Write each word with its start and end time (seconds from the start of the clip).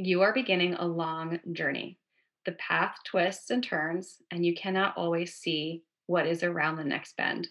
You 0.00 0.22
are 0.22 0.32
beginning 0.32 0.74
a 0.74 0.86
long 0.86 1.40
journey. 1.50 1.98
The 2.46 2.52
path 2.52 2.94
twists 3.04 3.50
and 3.50 3.64
turns, 3.64 4.18
and 4.30 4.46
you 4.46 4.54
cannot 4.54 4.96
always 4.96 5.34
see 5.34 5.82
what 6.06 6.24
is 6.24 6.44
around 6.44 6.76
the 6.76 6.84
next 6.84 7.16
bend. 7.16 7.48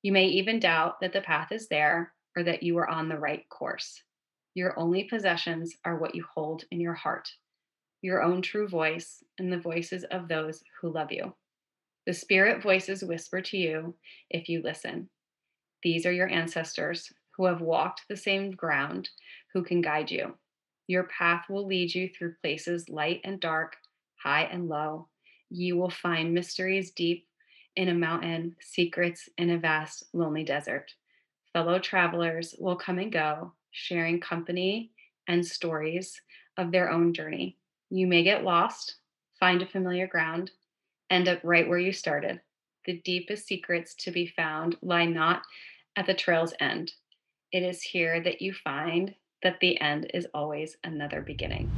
You 0.00 0.12
may 0.12 0.26
even 0.26 0.60
doubt 0.60 1.00
that 1.00 1.12
the 1.12 1.20
path 1.20 1.50
is 1.50 1.66
there 1.66 2.12
or 2.36 2.44
that 2.44 2.62
you 2.62 2.78
are 2.78 2.88
on 2.88 3.08
the 3.08 3.18
right 3.18 3.42
course. 3.48 4.04
Your 4.54 4.78
only 4.78 5.02
possessions 5.02 5.74
are 5.84 5.98
what 5.98 6.14
you 6.14 6.24
hold 6.32 6.62
in 6.70 6.80
your 6.80 6.94
heart, 6.94 7.28
your 8.02 8.22
own 8.22 8.40
true 8.40 8.68
voice, 8.68 9.24
and 9.40 9.52
the 9.52 9.58
voices 9.58 10.04
of 10.12 10.28
those 10.28 10.62
who 10.80 10.92
love 10.92 11.10
you. 11.10 11.34
The 12.06 12.14
spirit 12.14 12.62
voices 12.62 13.02
whisper 13.02 13.40
to 13.40 13.56
you 13.56 13.96
if 14.30 14.48
you 14.48 14.62
listen. 14.62 15.10
These 15.82 16.06
are 16.06 16.12
your 16.12 16.28
ancestors 16.28 17.12
who 17.36 17.46
have 17.46 17.60
walked 17.60 18.02
the 18.08 18.16
same 18.16 18.52
ground, 18.52 19.08
who 19.52 19.64
can 19.64 19.80
guide 19.80 20.12
you. 20.12 20.36
Your 20.90 21.04
path 21.04 21.44
will 21.48 21.66
lead 21.66 21.94
you 21.94 22.08
through 22.08 22.34
places 22.42 22.88
light 22.88 23.20
and 23.22 23.38
dark, 23.38 23.76
high 24.16 24.42
and 24.50 24.68
low. 24.68 25.06
You 25.48 25.76
will 25.76 25.88
find 25.88 26.34
mysteries 26.34 26.90
deep 26.90 27.28
in 27.76 27.90
a 27.90 27.94
mountain, 27.94 28.56
secrets 28.60 29.28
in 29.38 29.50
a 29.50 29.58
vast, 29.58 30.06
lonely 30.12 30.42
desert. 30.42 30.90
Fellow 31.52 31.78
travelers 31.78 32.56
will 32.58 32.74
come 32.74 32.98
and 32.98 33.12
go, 33.12 33.52
sharing 33.70 34.18
company 34.18 34.90
and 35.28 35.46
stories 35.46 36.20
of 36.56 36.72
their 36.72 36.90
own 36.90 37.14
journey. 37.14 37.56
You 37.90 38.08
may 38.08 38.24
get 38.24 38.42
lost, 38.42 38.96
find 39.38 39.62
a 39.62 39.66
familiar 39.66 40.08
ground, 40.08 40.50
end 41.08 41.28
up 41.28 41.38
right 41.44 41.68
where 41.68 41.78
you 41.78 41.92
started. 41.92 42.40
The 42.84 43.00
deepest 43.04 43.46
secrets 43.46 43.94
to 43.94 44.10
be 44.10 44.26
found 44.26 44.76
lie 44.82 45.06
not 45.06 45.42
at 45.94 46.06
the 46.06 46.14
trail's 46.14 46.52
end. 46.58 46.94
It 47.52 47.62
is 47.62 47.80
here 47.80 48.20
that 48.24 48.42
you 48.42 48.52
find 48.52 49.14
that 49.42 49.60
the 49.60 49.80
end 49.80 50.10
is 50.12 50.26
always 50.34 50.76
another 50.84 51.22
beginning. 51.22 51.70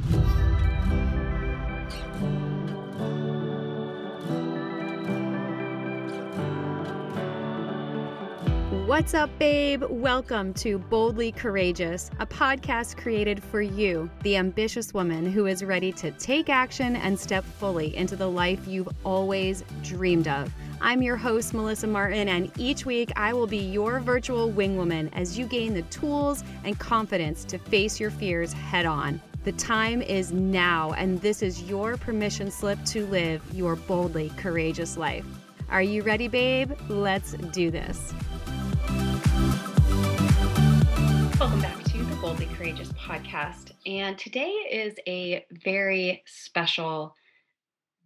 What's 8.85 9.13
up, 9.13 9.31
babe? 9.39 9.83
Welcome 9.89 10.53
to 10.55 10.77
Boldly 10.77 11.31
Courageous, 11.31 12.11
a 12.19 12.27
podcast 12.27 12.95
created 12.97 13.41
for 13.41 13.61
you, 13.61 14.11
the 14.21 14.35
ambitious 14.35 14.93
woman 14.93 15.25
who 15.31 15.47
is 15.47 15.63
ready 15.63 15.91
to 15.93 16.11
take 16.11 16.49
action 16.49 16.97
and 16.97 17.19
step 17.19 17.43
fully 17.43 17.95
into 17.95 18.15
the 18.15 18.29
life 18.29 18.67
you've 18.67 18.89
always 19.03 19.63
dreamed 19.81 20.27
of. 20.27 20.53
I'm 20.85 21.01
your 21.01 21.15
host, 21.15 21.53
Melissa 21.53 21.87
Martin, 21.87 22.27
and 22.27 22.51
each 22.57 22.85
week 22.85 23.09
I 23.15 23.31
will 23.31 23.47
be 23.47 23.57
your 23.57 24.01
virtual 24.01 24.51
wingwoman 24.51 25.09
as 25.13 25.39
you 25.39 25.45
gain 25.45 25.73
the 25.73 25.83
tools 25.83 26.43
and 26.65 26.77
confidence 26.77 27.45
to 27.45 27.57
face 27.57 28.01
your 28.01 28.11
fears 28.11 28.51
head 28.51 28.85
on. 28.85 29.21
The 29.45 29.53
time 29.53 30.01
is 30.01 30.33
now, 30.33 30.91
and 30.91 31.21
this 31.21 31.41
is 31.41 31.63
your 31.63 31.95
permission 31.95 32.51
slip 32.51 32.83
to 32.87 33.05
live 33.05 33.41
your 33.53 33.77
boldly 33.77 34.29
courageous 34.35 34.97
life. 34.97 35.25
Are 35.69 35.81
you 35.81 36.03
ready, 36.03 36.27
babe? 36.27 36.73
Let's 36.89 37.31
do 37.31 37.71
this. 37.71 38.13
Welcome 41.39 41.61
back 41.61 41.81
to 41.85 41.97
the 41.97 42.17
Boldly 42.19 42.47
Courageous 42.47 42.91
podcast. 42.91 43.71
And 43.85 44.17
today 44.17 44.51
is 44.69 44.95
a 45.07 45.45
very 45.63 46.23
special 46.25 47.15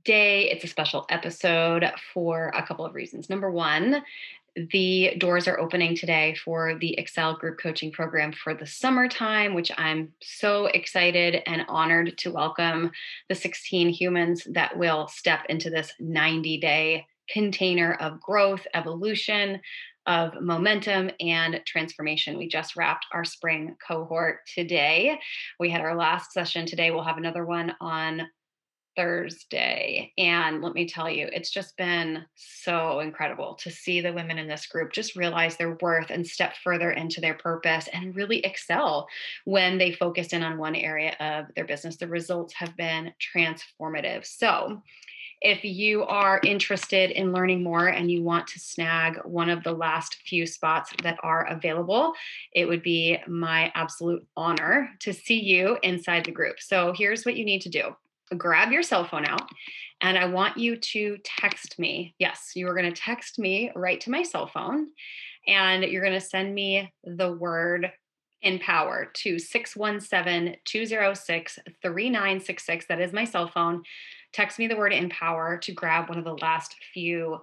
day. 0.07 0.49
It's 0.49 0.63
a 0.63 0.67
special 0.67 1.05
episode 1.09 1.83
for 2.13 2.47
a 2.55 2.65
couple 2.65 2.85
of 2.85 2.95
reasons. 2.95 3.29
Number 3.29 3.51
one, 3.51 4.03
the 4.71 5.15
doors 5.17 5.49
are 5.49 5.59
opening 5.59 5.97
today 5.97 6.33
for 6.45 6.75
the 6.79 6.97
Excel 6.97 7.35
group 7.35 7.59
coaching 7.59 7.91
program 7.91 8.31
for 8.31 8.53
the 8.53 8.65
summertime, 8.65 9.53
which 9.53 9.69
I'm 9.77 10.13
so 10.23 10.67
excited 10.67 11.43
and 11.45 11.65
honored 11.67 12.17
to 12.19 12.31
welcome 12.31 12.91
the 13.27 13.35
16 13.35 13.89
humans 13.89 14.47
that 14.51 14.77
will 14.77 15.09
step 15.09 15.41
into 15.49 15.69
this 15.69 15.91
90 15.99 16.57
day 16.57 17.05
container 17.29 17.95
of 17.95 18.21
growth, 18.21 18.65
evolution, 18.73 19.59
of 20.05 20.39
momentum 20.39 21.11
and 21.19 21.61
transformation. 21.65 22.37
We 22.37 22.47
just 22.47 22.77
wrapped 22.77 23.05
our 23.11 23.25
spring 23.25 23.75
cohort 23.85 24.39
today. 24.47 25.19
We 25.59 25.69
had 25.69 25.81
our 25.81 25.97
last 25.97 26.31
session 26.31 26.65
today. 26.65 26.91
We'll 26.91 27.03
have 27.03 27.17
another 27.17 27.45
one 27.45 27.75
on 27.81 28.21
Thursday. 28.97 30.11
And 30.17 30.61
let 30.61 30.73
me 30.73 30.87
tell 30.87 31.09
you, 31.09 31.29
it's 31.31 31.51
just 31.51 31.77
been 31.77 32.25
so 32.35 32.99
incredible 32.99 33.53
to 33.61 33.69
see 33.69 34.01
the 34.01 34.11
women 34.11 34.39
in 34.39 34.47
this 34.47 34.65
group 34.65 34.91
just 34.91 35.15
realize 35.15 35.55
their 35.55 35.77
worth 35.81 36.09
and 36.09 36.25
step 36.25 36.55
further 36.63 36.91
into 36.91 37.21
their 37.21 37.35
purpose 37.35 37.87
and 37.93 38.15
really 38.15 38.39
excel 38.39 39.07
when 39.45 39.77
they 39.77 39.93
focus 39.93 40.33
in 40.33 40.41
on 40.41 40.57
one 40.57 40.75
area 40.75 41.15
of 41.19 41.45
their 41.55 41.65
business. 41.65 41.97
The 41.97 42.07
results 42.07 42.55
have 42.55 42.75
been 42.75 43.13
transformative. 43.35 44.25
So, 44.25 44.81
if 45.39 45.63
you 45.63 46.03
are 46.03 46.41
interested 46.43 47.11
in 47.11 47.31
learning 47.31 47.61
more 47.61 47.89
and 47.89 48.09
you 48.09 48.23
want 48.23 48.47
to 48.47 48.59
snag 48.59 49.19
one 49.23 49.51
of 49.51 49.63
the 49.63 49.71
last 49.71 50.15
few 50.25 50.47
spots 50.47 50.91
that 51.03 51.19
are 51.21 51.45
available, 51.45 52.13
it 52.53 52.65
would 52.65 52.81
be 52.81 53.19
my 53.27 53.71
absolute 53.75 54.25
honor 54.35 54.89
to 55.01 55.13
see 55.13 55.39
you 55.39 55.77
inside 55.83 56.25
the 56.25 56.31
group. 56.31 56.59
So 56.59 56.91
here's 56.97 57.23
what 57.23 57.35
you 57.35 57.45
need 57.45 57.61
to 57.61 57.69
do 57.69 57.95
grab 58.35 58.71
your 58.71 58.83
cell 58.83 59.05
phone 59.05 59.25
out 59.25 59.49
and 60.01 60.17
I 60.17 60.25
want 60.25 60.57
you 60.57 60.77
to 60.77 61.17
text 61.23 61.79
me. 61.79 62.15
Yes, 62.19 62.51
you 62.55 62.67
are 62.67 62.75
going 62.75 62.91
to 62.91 63.01
text 63.01 63.39
me 63.39 63.71
right 63.75 63.99
to 64.01 64.11
my 64.11 64.23
cell 64.23 64.47
phone 64.47 64.87
and 65.47 65.83
you're 65.83 66.03
going 66.03 66.19
to 66.19 66.21
send 66.21 66.53
me 66.53 66.91
the 67.03 67.31
word 67.31 67.91
empower 68.41 69.11
to 69.13 69.39
617 69.39 70.57
206 70.65 71.59
3966. 71.81 72.85
That 72.87 73.01
is 73.01 73.13
my 73.13 73.25
cell 73.25 73.47
phone. 73.47 73.83
Text 74.33 74.59
me 74.59 74.67
the 74.67 74.75
word 74.75 74.93
empower 74.93 75.57
to 75.57 75.71
grab 75.71 76.09
one 76.09 76.19
of 76.19 76.25
the 76.25 76.37
last 76.37 76.75
few 76.93 77.39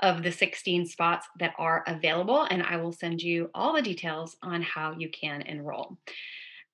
of 0.00 0.22
the 0.22 0.30
16 0.30 0.86
spots 0.86 1.26
that 1.40 1.54
are 1.58 1.82
available, 1.86 2.42
and 2.42 2.62
I 2.62 2.76
will 2.76 2.92
send 2.92 3.20
you 3.20 3.50
all 3.52 3.74
the 3.74 3.82
details 3.82 4.36
on 4.42 4.62
how 4.62 4.94
you 4.96 5.10
can 5.10 5.42
enroll. 5.42 5.98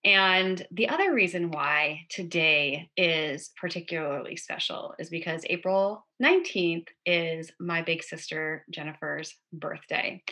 And 0.05 0.67
the 0.71 0.89
other 0.91 1.15
reason 1.15 1.51
why 1.51 2.07
today 2.11 2.91
is 2.97 3.53
particularly 3.59 4.37
special 4.37 4.95
is 4.99 5.09
because 5.09 5.45
April 5.49 6.07
19th 6.23 6.89
is 7.07 7.51
my 7.59 7.81
big 7.81 8.03
sister 8.03 8.67
Jennifer's 8.71 9.35
birthday. 9.53 10.23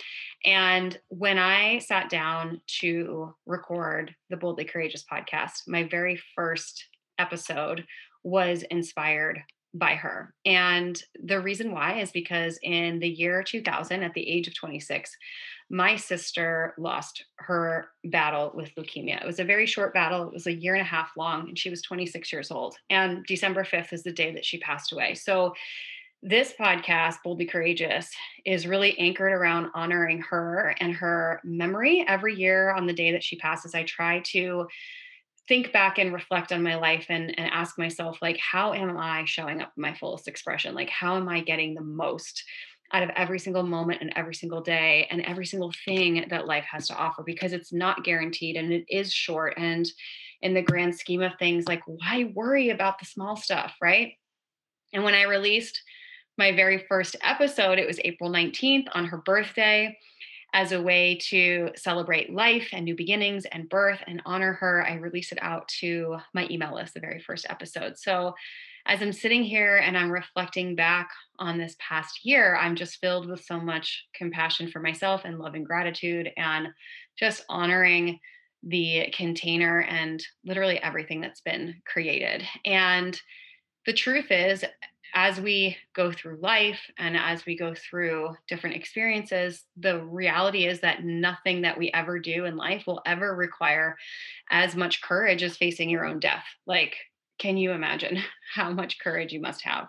And 0.45 0.99
when 1.09 1.39
I 1.39 1.79
sat 1.79 2.11
down 2.11 2.61
to 2.81 3.35
record 3.47 4.15
the 4.29 4.37
Boldly 4.37 4.65
Courageous 4.65 5.05
podcast, 5.11 5.67
my 5.67 5.85
very 5.85 6.21
first 6.37 6.85
episode 7.19 7.87
was 8.23 8.63
inspired 8.65 9.43
by 9.75 9.95
her. 9.95 10.35
And 10.45 11.03
the 11.23 11.41
reason 11.41 11.73
why 11.73 12.01
is 12.01 12.11
because 12.11 12.59
in 12.63 12.99
the 12.99 13.09
year 13.09 13.43
2000, 13.43 14.03
at 14.03 14.13
the 14.13 14.29
age 14.29 14.47
of 14.47 14.55
26, 14.55 15.17
my 15.73 15.97
sister 15.97 16.75
lost 16.77 17.25
her 17.37 17.89
battle 18.05 18.53
with 18.55 18.75
leukemia. 18.75 19.23
It 19.23 19.27
was 19.27 19.41
a 19.41 19.45
very 19.45 19.65
short 19.65 19.95
battle. 19.95 20.27
It 20.29 20.33
was 20.33 20.47
a 20.47 20.53
year 20.53 20.75
and 20.75 20.83
a 20.83 20.85
half 20.85 21.13
long, 21.17 21.49
and 21.49 21.59
she 21.59 21.71
was 21.71 21.81
26 21.81 22.31
years 22.31 22.51
old. 22.51 22.77
And 22.91 23.25
December 23.25 23.65
5th 23.65 23.95
is 23.95 24.03
the 24.03 24.13
day 24.13 24.35
that 24.35 24.45
she 24.45 24.59
passed 24.59 24.93
away. 24.93 25.15
So, 25.15 25.55
this 26.25 26.53
podcast, 26.53 27.17
Boldly 27.25 27.47
Courageous, 27.47 28.09
is 28.45 28.69
really 28.69 28.97
anchored 28.97 29.33
around 29.33 29.71
honoring 29.75 30.21
her 30.31 30.77
and 30.79 30.95
her 30.95 31.41
memory. 31.43 32.05
Every 32.07 32.37
year 32.37 32.73
on 32.73 32.87
the 32.87 32.93
day 32.93 33.11
that 33.11 33.25
she 33.25 33.35
passes, 33.37 33.75
I 33.75 33.83
try 33.83 34.21
to 34.27 34.69
think 35.49 35.73
back 35.73 35.99
and 35.99 36.13
reflect 36.13 36.53
on 36.53 36.63
my 36.63 36.77
life 36.77 37.07
and, 37.09 37.37
and 37.39 37.51
ask 37.51 37.77
myself 37.77 38.19
like 38.23 38.39
how 38.39 38.73
am 38.73 38.97
i 38.97 39.25
showing 39.25 39.61
up 39.61 39.73
my 39.77 39.93
fullest 39.93 40.29
expression 40.29 40.73
like 40.73 40.89
how 40.89 41.17
am 41.17 41.29
i 41.29 41.41
getting 41.41 41.75
the 41.75 41.83
most 41.83 42.45
out 42.93 43.03
of 43.03 43.11
every 43.11 43.39
single 43.39 43.63
moment 43.63 44.01
and 44.01 44.13
every 44.17 44.35
single 44.35 44.61
day 44.61 45.07
and 45.11 45.23
every 45.23 45.47
single 45.47 45.73
thing 45.85 46.27
that 46.29 46.47
life 46.47 46.65
has 46.71 46.87
to 46.89 46.95
offer 46.95 47.23
because 47.23 47.53
it's 47.53 47.73
not 47.73 48.05
guaranteed 48.05 48.57
and 48.57 48.73
it 48.73 48.85
is 48.89 49.13
short 49.13 49.55
and 49.57 49.87
in 50.43 50.55
the 50.55 50.63
grand 50.63 50.95
scheme 50.95 51.23
of 51.23 51.33
things 51.39 51.67
like 51.67 51.83
why 51.87 52.31
worry 52.35 52.71
about 52.71 52.99
the 52.99 53.05
small 53.05 53.37
stuff 53.37 53.75
right 53.81 54.13
and 54.93 55.05
when 55.05 55.15
i 55.15 55.23
released 55.23 55.81
my 56.39 56.53
very 56.53 56.85
first 56.89 57.17
episode 57.23 57.79
it 57.79 57.87
was 57.87 58.01
april 58.05 58.31
19th 58.31 58.87
on 58.95 59.07
her 59.07 59.19
birthday 59.19 59.97
as 60.55 60.73
a 60.73 60.83
way 60.83 61.19
to 61.29 61.71
celebrate 61.77 62.33
life 62.33 62.69
and 62.73 62.85
new 62.85 62.95
beginnings 62.95 63.47
and 63.47 63.69
birth 63.71 64.01
and 64.07 64.21
honor 64.27 64.53
her, 64.53 64.85
I 64.87 64.95
release 64.95 65.33
it 65.33 65.39
out 65.41 65.67
to 65.81 66.19
my 66.35 66.47
email 66.51 66.75
list, 66.75 66.93
the 66.93 67.01
very 67.01 67.21
first 67.21 67.47
episode. 67.49 67.97
So 67.97 68.35
as 68.87 69.01
I'm 69.01 69.13
sitting 69.13 69.43
here 69.43 69.77
and 69.77 69.97
I'm 69.97 70.11
reflecting 70.11 70.75
back 70.75 71.11
on 71.39 71.59
this 71.59 71.77
past 71.79 72.25
year, 72.25 72.57
I'm 72.57 72.77
just 72.77 73.01
filled 73.01 73.29
with 73.29 73.45
so 73.45 73.61
much 73.61 74.05
compassion 74.15 74.69
for 74.69 74.81
myself 74.81 75.23
and 75.25 75.39
love 75.39 75.55
and 75.55 75.67
gratitude 75.67 76.31
and 76.37 76.69
just 77.19 77.45
honoring 77.49 78.19
the 78.65 79.13
container 79.13 79.83
and 79.83 80.23
literally 80.45 80.79
everything 80.79 81.21
that's 81.21 81.41
been 81.41 81.77
created. 81.85 82.43
And 82.65 83.21
the 83.87 83.93
truth 83.93 84.31
is, 84.31 84.65
as 85.15 85.41
we 85.41 85.77
go 85.95 86.11
through 86.11 86.39
life 86.41 86.81
and 86.99 87.17
as 87.17 87.45
we 87.45 87.57
go 87.57 87.75
through 87.75 88.35
different 88.49 88.77
experiences, 88.77 89.65
the 89.77 90.03
reality 90.05 90.67
is 90.67 90.81
that 90.81 91.05
nothing 91.05 91.63
that 91.63 91.79
we 91.79 91.91
ever 91.93 92.19
do 92.19 92.47
in 92.47 92.57
life 92.57 92.85
will 92.87 93.03
ever 93.05 93.35
require 93.35 93.97
as 94.51 94.75
much 94.75 95.03
courage 95.03 95.43
as 95.43 95.57
facing 95.57 95.91
your 95.91 96.07
own 96.07 96.19
death. 96.19 96.45
Like, 96.67 96.97
can 97.43 97.57
you 97.57 97.73
imagine 97.73 98.19
how 98.55 98.71
much 98.71 99.01
courage 99.01 99.33
you 99.33 99.41
must 99.41 99.63
have? 99.65 99.89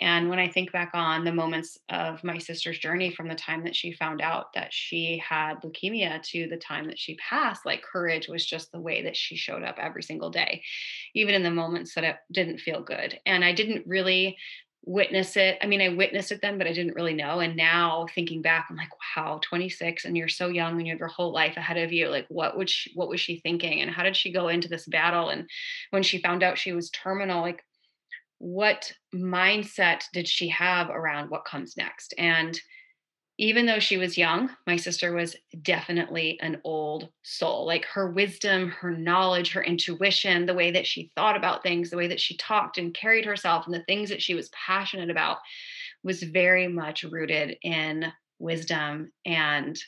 And 0.00 0.30
when 0.30 0.38
I 0.38 0.48
think 0.48 0.72
back 0.72 0.92
on 0.94 1.24
the 1.24 1.32
moments 1.32 1.76
of 1.90 2.24
my 2.24 2.38
sister's 2.38 2.78
journey 2.78 3.10
from 3.10 3.28
the 3.28 3.34
time 3.34 3.64
that 3.64 3.76
she 3.76 3.92
found 3.92 4.22
out 4.22 4.46
that 4.54 4.72
she 4.72 5.22
had 5.22 5.60
leukemia 5.62 6.22
to 6.30 6.48
the 6.48 6.56
time 6.56 6.86
that 6.86 6.98
she 6.98 7.16
passed, 7.16 7.66
like 7.66 7.82
courage 7.82 8.26
was 8.26 8.46
just 8.46 8.72
the 8.72 8.80
way 8.80 9.02
that 9.02 9.14
she 9.14 9.36
showed 9.36 9.62
up 9.62 9.76
every 9.78 10.02
single 10.02 10.30
day, 10.30 10.62
even 11.14 11.34
in 11.34 11.42
the 11.42 11.50
moments 11.50 11.94
that 11.94 12.04
it 12.04 12.16
didn't 12.32 12.60
feel 12.60 12.82
good. 12.82 13.20
And 13.26 13.44
I 13.44 13.52
didn't 13.52 13.86
really 13.86 14.38
witness 14.84 15.36
it. 15.36 15.58
I 15.62 15.66
mean, 15.66 15.80
I 15.80 15.88
witnessed 15.90 16.32
it 16.32 16.40
then, 16.40 16.58
but 16.58 16.66
I 16.66 16.72
didn't 16.72 16.94
really 16.94 17.14
know. 17.14 17.40
And 17.40 17.56
now 17.56 18.06
thinking 18.14 18.42
back, 18.42 18.66
I'm 18.70 18.76
like, 18.76 18.90
wow, 19.16 19.40
26 19.42 20.04
and 20.04 20.16
you're 20.16 20.28
so 20.28 20.48
young 20.48 20.78
and 20.78 20.86
you 20.86 20.92
have 20.92 20.98
your 20.98 21.08
whole 21.08 21.32
life 21.32 21.56
ahead 21.56 21.76
of 21.76 21.92
you. 21.92 22.08
Like, 22.08 22.26
what 22.28 22.56
would 22.56 22.70
she, 22.70 22.90
what 22.94 23.08
was 23.08 23.20
she 23.20 23.40
thinking? 23.40 23.82
And 23.82 23.90
how 23.90 24.02
did 24.02 24.16
she 24.16 24.32
go 24.32 24.48
into 24.48 24.68
this 24.68 24.86
battle? 24.86 25.28
And 25.28 25.48
when 25.90 26.02
she 26.02 26.22
found 26.22 26.42
out 26.42 26.58
she 26.58 26.72
was 26.72 26.90
terminal, 26.90 27.42
like 27.42 27.62
what 28.38 28.90
mindset 29.14 30.04
did 30.14 30.26
she 30.26 30.48
have 30.48 30.88
around 30.88 31.28
what 31.30 31.44
comes 31.44 31.76
next? 31.76 32.14
And 32.16 32.58
even 33.40 33.64
though 33.64 33.78
she 33.78 33.96
was 33.96 34.18
young, 34.18 34.50
my 34.66 34.76
sister 34.76 35.14
was 35.14 35.34
definitely 35.62 36.38
an 36.42 36.60
old 36.62 37.08
soul. 37.22 37.64
Like 37.64 37.86
her 37.86 38.10
wisdom, 38.10 38.68
her 38.68 38.90
knowledge, 38.90 39.52
her 39.52 39.64
intuition, 39.64 40.44
the 40.44 40.52
way 40.52 40.70
that 40.72 40.86
she 40.86 41.10
thought 41.16 41.38
about 41.38 41.62
things, 41.62 41.88
the 41.88 41.96
way 41.96 42.06
that 42.08 42.20
she 42.20 42.36
talked 42.36 42.76
and 42.76 42.92
carried 42.92 43.24
herself, 43.24 43.64
and 43.64 43.74
the 43.74 43.82
things 43.84 44.10
that 44.10 44.20
she 44.20 44.34
was 44.34 44.50
passionate 44.50 45.08
about 45.08 45.38
was 46.02 46.22
very 46.22 46.68
much 46.68 47.02
rooted 47.02 47.56
in 47.62 48.12
wisdom 48.38 49.10
and 49.24 49.82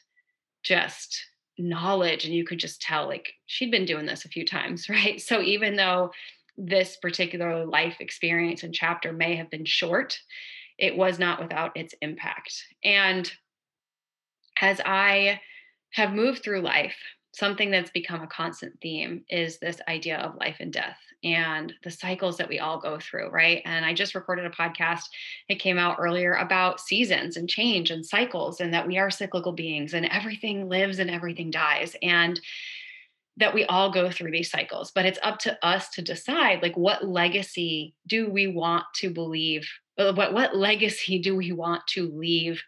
just 0.63 1.23
knowledge. 1.59 2.25
And 2.25 2.33
you 2.33 2.47
could 2.47 2.59
just 2.59 2.81
tell, 2.81 3.07
like, 3.07 3.35
she'd 3.45 3.71
been 3.71 3.85
doing 3.85 4.07
this 4.07 4.25
a 4.25 4.31
few 4.31 4.47
times, 4.47 4.89
right? 4.89 5.21
So 5.21 5.43
even 5.43 5.77
though 5.77 6.11
this 6.57 6.97
particular 6.97 7.67
life 7.67 7.97
experience 8.01 8.63
and 8.63 8.73
chapter 8.73 9.13
may 9.13 9.37
have 9.37 9.51
been 9.51 9.67
short, 9.67 10.19
it 10.79 10.97
was 10.97 11.19
not 11.19 11.41
without 11.41 11.77
its 11.77 11.95
impact. 12.01 12.65
And 12.83 13.31
as 14.63 14.81
I 14.87 15.41
have 15.91 16.15
moved 16.15 16.43
through 16.43 16.63
life, 16.63 16.97
something 17.35 17.71
that's 17.71 17.91
become 17.91 18.23
a 18.23 18.27
constant 18.27 18.79
theme 18.81 19.25
is 19.29 19.59
this 19.59 19.81
idea 19.89 20.19
of 20.19 20.37
life 20.37 20.57
and 20.61 20.73
death 20.73 20.99
and 21.25 21.73
the 21.83 21.91
cycles 21.91 22.37
that 22.37 22.49
we 22.49 22.59
all 22.59 22.81
go 22.81 22.99
through, 22.99 23.29
right? 23.31 23.63
And 23.65 23.85
I 23.85 23.95
just 23.95 24.15
recorded 24.15 24.45
a 24.45 24.51
podcast, 24.51 25.05
it 25.49 25.57
came 25.57 25.79
out 25.79 25.97
earlier 25.99 26.35
about 26.35 26.81
seasons 26.81 27.37
and 27.37 27.49
change 27.49 27.91
and 27.91 28.05
cycles, 28.05 28.61
and 28.61 28.75
that 28.75 28.87
we 28.87 28.99
are 28.99 29.11
cyclical 29.11 29.53
beings 29.53 29.95
and 29.95 30.07
everything 30.07 30.69
lives 30.69 30.99
and 30.99 31.11
everything 31.11 31.51
dies. 31.51 31.95
And 32.03 32.41
that 33.39 33.55
we 33.55 33.65
all 33.65 33.91
go 33.91 34.11
through 34.11 34.31
these 34.31 34.51
cycles 34.51 34.93
but 34.95 35.07
it's 35.07 35.19
up 35.23 35.39
to 35.39 35.57
us 35.67 35.89
to 35.89 36.03
decide 36.03 36.61
like 36.63 36.77
what 36.77 37.09
legacy 37.09 37.95
do 38.07 38.29
we 38.29 38.47
want 38.47 38.85
to 38.95 39.09
believe 39.09 39.67
uh, 39.97 40.13
what 40.13 40.35
what 40.35 40.55
legacy 40.55 41.19
do 41.19 41.35
we 41.35 41.51
want 41.51 41.81
to 41.87 42.11
leave 42.15 42.63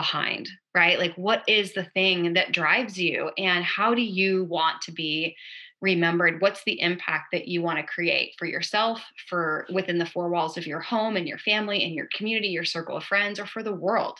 behind 0.00 0.48
right 0.74 0.98
like 0.98 1.14
what 1.16 1.42
is 1.46 1.74
the 1.74 1.84
thing 1.92 2.32
that 2.32 2.52
drives 2.52 2.98
you 2.98 3.30
and 3.36 3.62
how 3.62 3.94
do 3.94 4.00
you 4.00 4.44
want 4.44 4.80
to 4.80 4.90
be 4.90 5.36
remembered 5.82 6.40
what's 6.40 6.64
the 6.64 6.80
impact 6.80 7.26
that 7.32 7.46
you 7.46 7.60
want 7.60 7.78
to 7.78 7.92
create 7.94 8.32
for 8.38 8.46
yourself 8.46 9.02
for 9.28 9.66
within 9.70 9.98
the 9.98 10.06
four 10.06 10.30
walls 10.30 10.56
of 10.56 10.66
your 10.66 10.80
home 10.80 11.16
and 11.16 11.28
your 11.28 11.36
family 11.36 11.84
and 11.84 11.94
your 11.94 12.08
community 12.16 12.48
your 12.48 12.64
circle 12.64 12.96
of 12.96 13.04
friends 13.04 13.38
or 13.38 13.44
for 13.44 13.62
the 13.62 13.74
world 13.74 14.18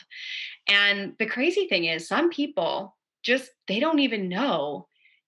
and 0.69 1.15
the 1.19 1.25
crazy 1.25 1.67
thing 1.67 1.87
is 1.87 2.06
some 2.06 2.29
people 2.29 2.94
just 3.23 3.50
they 3.67 3.81
don't 3.81 4.00
even 4.00 4.29
know 4.29 4.87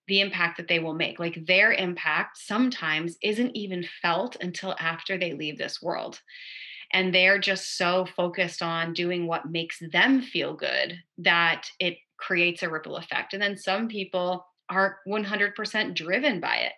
the 0.08 0.20
impact 0.20 0.56
that 0.56 0.68
they 0.68 0.78
will 0.78 0.94
make. 0.94 1.18
Like 1.18 1.46
their 1.46 1.72
impact 1.72 2.36
sometimes 2.36 3.16
isn't 3.22 3.56
even 3.56 3.86
felt 4.02 4.36
until 4.40 4.74
after 4.78 5.16
they 5.16 5.32
leave 5.32 5.58
this 5.58 5.80
world. 5.80 6.20
And 6.92 7.14
they're 7.14 7.38
just 7.38 7.76
so 7.78 8.06
focused 8.16 8.62
on 8.62 8.92
doing 8.92 9.26
what 9.26 9.50
makes 9.50 9.78
them 9.92 10.20
feel 10.20 10.54
good 10.54 10.98
that 11.18 11.68
it 11.78 11.98
creates 12.18 12.62
a 12.62 12.70
ripple 12.70 12.96
effect. 12.96 13.32
And 13.32 13.42
then 13.42 13.56
some 13.56 13.88
people 13.88 14.46
are 14.68 14.98
100% 15.06 15.94
driven 15.94 16.40
by 16.40 16.56
it 16.56 16.72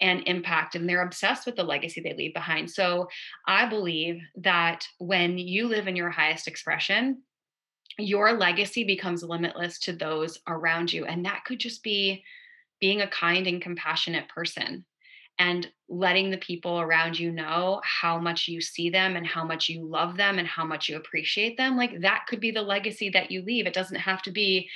and 0.00 0.22
impact, 0.26 0.74
and 0.74 0.88
they're 0.88 1.02
obsessed 1.02 1.46
with 1.46 1.56
the 1.56 1.62
legacy 1.62 2.00
they 2.00 2.14
leave 2.14 2.34
behind. 2.34 2.70
So 2.70 3.08
I 3.46 3.68
believe 3.68 4.20
that 4.36 4.86
when 4.98 5.38
you 5.38 5.68
live 5.68 5.86
in 5.88 5.96
your 5.96 6.10
highest 6.10 6.48
expression, 6.48 7.22
your 7.98 8.32
legacy 8.32 8.84
becomes 8.84 9.22
limitless 9.22 9.78
to 9.80 9.92
those 9.92 10.38
around 10.48 10.92
you. 10.92 11.04
And 11.04 11.24
that 11.24 11.44
could 11.44 11.58
just 11.58 11.82
be 11.82 12.24
being 12.80 13.00
a 13.00 13.08
kind 13.08 13.46
and 13.46 13.60
compassionate 13.60 14.28
person 14.28 14.84
and 15.38 15.68
letting 15.88 16.30
the 16.30 16.38
people 16.38 16.80
around 16.80 17.18
you 17.18 17.30
know 17.30 17.80
how 17.84 18.18
much 18.18 18.48
you 18.48 18.60
see 18.60 18.90
them 18.90 19.16
and 19.16 19.26
how 19.26 19.44
much 19.44 19.68
you 19.68 19.84
love 19.84 20.16
them 20.16 20.38
and 20.38 20.46
how 20.46 20.64
much 20.64 20.88
you 20.88 20.96
appreciate 20.96 21.56
them 21.56 21.76
like 21.76 22.00
that 22.00 22.24
could 22.28 22.40
be 22.40 22.50
the 22.50 22.62
legacy 22.62 23.08
that 23.10 23.30
you 23.30 23.42
leave. 23.42 23.66
It 23.66 23.74
doesn't 23.74 23.96
have 23.96 24.22
to 24.22 24.30
be 24.30 24.68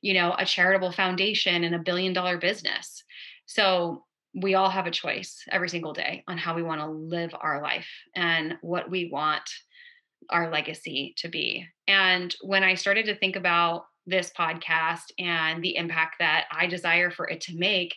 you 0.00 0.14
know 0.14 0.34
a 0.38 0.44
charitable 0.44 0.92
foundation 0.92 1.64
and 1.64 1.74
a 1.74 1.78
billion 1.78 2.12
dollar 2.12 2.38
business. 2.38 3.02
So 3.46 4.04
we 4.34 4.54
all 4.54 4.70
have 4.70 4.86
a 4.86 4.90
choice 4.90 5.44
every 5.50 5.68
single 5.68 5.92
day 5.92 6.24
on 6.26 6.38
how 6.38 6.54
we 6.54 6.62
want 6.62 6.80
to 6.80 6.88
live 6.88 7.34
our 7.40 7.62
life 7.62 7.88
and 8.16 8.56
what 8.62 8.90
we 8.90 9.08
want 9.12 9.48
our 10.30 10.50
legacy 10.50 11.14
to 11.18 11.28
be. 11.28 11.66
And 11.86 12.34
when 12.40 12.64
i 12.64 12.74
started 12.74 13.06
to 13.06 13.14
think 13.14 13.36
about 13.36 13.84
this 14.06 14.30
podcast 14.38 15.12
and 15.18 15.62
the 15.62 15.76
impact 15.76 16.16
that 16.18 16.44
I 16.50 16.66
desire 16.66 17.10
for 17.10 17.28
it 17.28 17.40
to 17.42 17.56
make, 17.56 17.94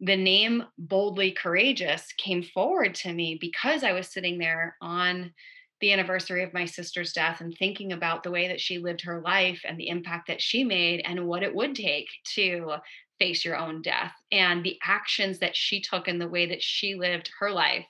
the 0.00 0.16
name 0.16 0.64
Boldly 0.76 1.32
Courageous 1.32 2.12
came 2.18 2.42
forward 2.42 2.94
to 2.96 3.12
me 3.12 3.38
because 3.40 3.84
I 3.84 3.92
was 3.92 4.08
sitting 4.08 4.38
there 4.38 4.76
on 4.80 5.32
the 5.80 5.92
anniversary 5.92 6.42
of 6.42 6.54
my 6.54 6.64
sister's 6.64 7.12
death 7.12 7.40
and 7.40 7.54
thinking 7.54 7.92
about 7.92 8.22
the 8.22 8.30
way 8.30 8.48
that 8.48 8.60
she 8.60 8.78
lived 8.78 9.02
her 9.02 9.20
life 9.20 9.60
and 9.64 9.78
the 9.78 9.88
impact 9.88 10.28
that 10.28 10.40
she 10.40 10.64
made 10.64 11.02
and 11.04 11.26
what 11.26 11.42
it 11.42 11.54
would 11.54 11.74
take 11.74 12.08
to 12.34 12.74
face 13.18 13.44
your 13.44 13.56
own 13.56 13.82
death 13.82 14.12
and 14.32 14.64
the 14.64 14.78
actions 14.82 15.38
that 15.38 15.54
she 15.54 15.80
took 15.80 16.08
and 16.08 16.20
the 16.20 16.28
way 16.28 16.46
that 16.46 16.62
she 16.62 16.94
lived 16.94 17.30
her 17.38 17.50
life 17.50 17.86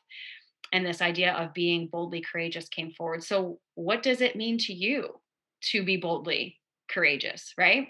and 0.73 0.85
this 0.85 1.01
idea 1.01 1.33
of 1.35 1.55
being 1.55 1.87
boldly 1.87 2.21
courageous 2.21 2.69
came 2.69 2.91
forward. 2.91 3.23
So, 3.23 3.61
what 3.75 4.03
does 4.03 4.21
it 4.21 4.37
mean 4.37 4.59
to 4.59 4.73
you 4.73 5.21
to 5.71 5.85
be 5.85 5.97
boldly 5.97 6.59
courageous, 6.91 7.55
right? 7.57 7.89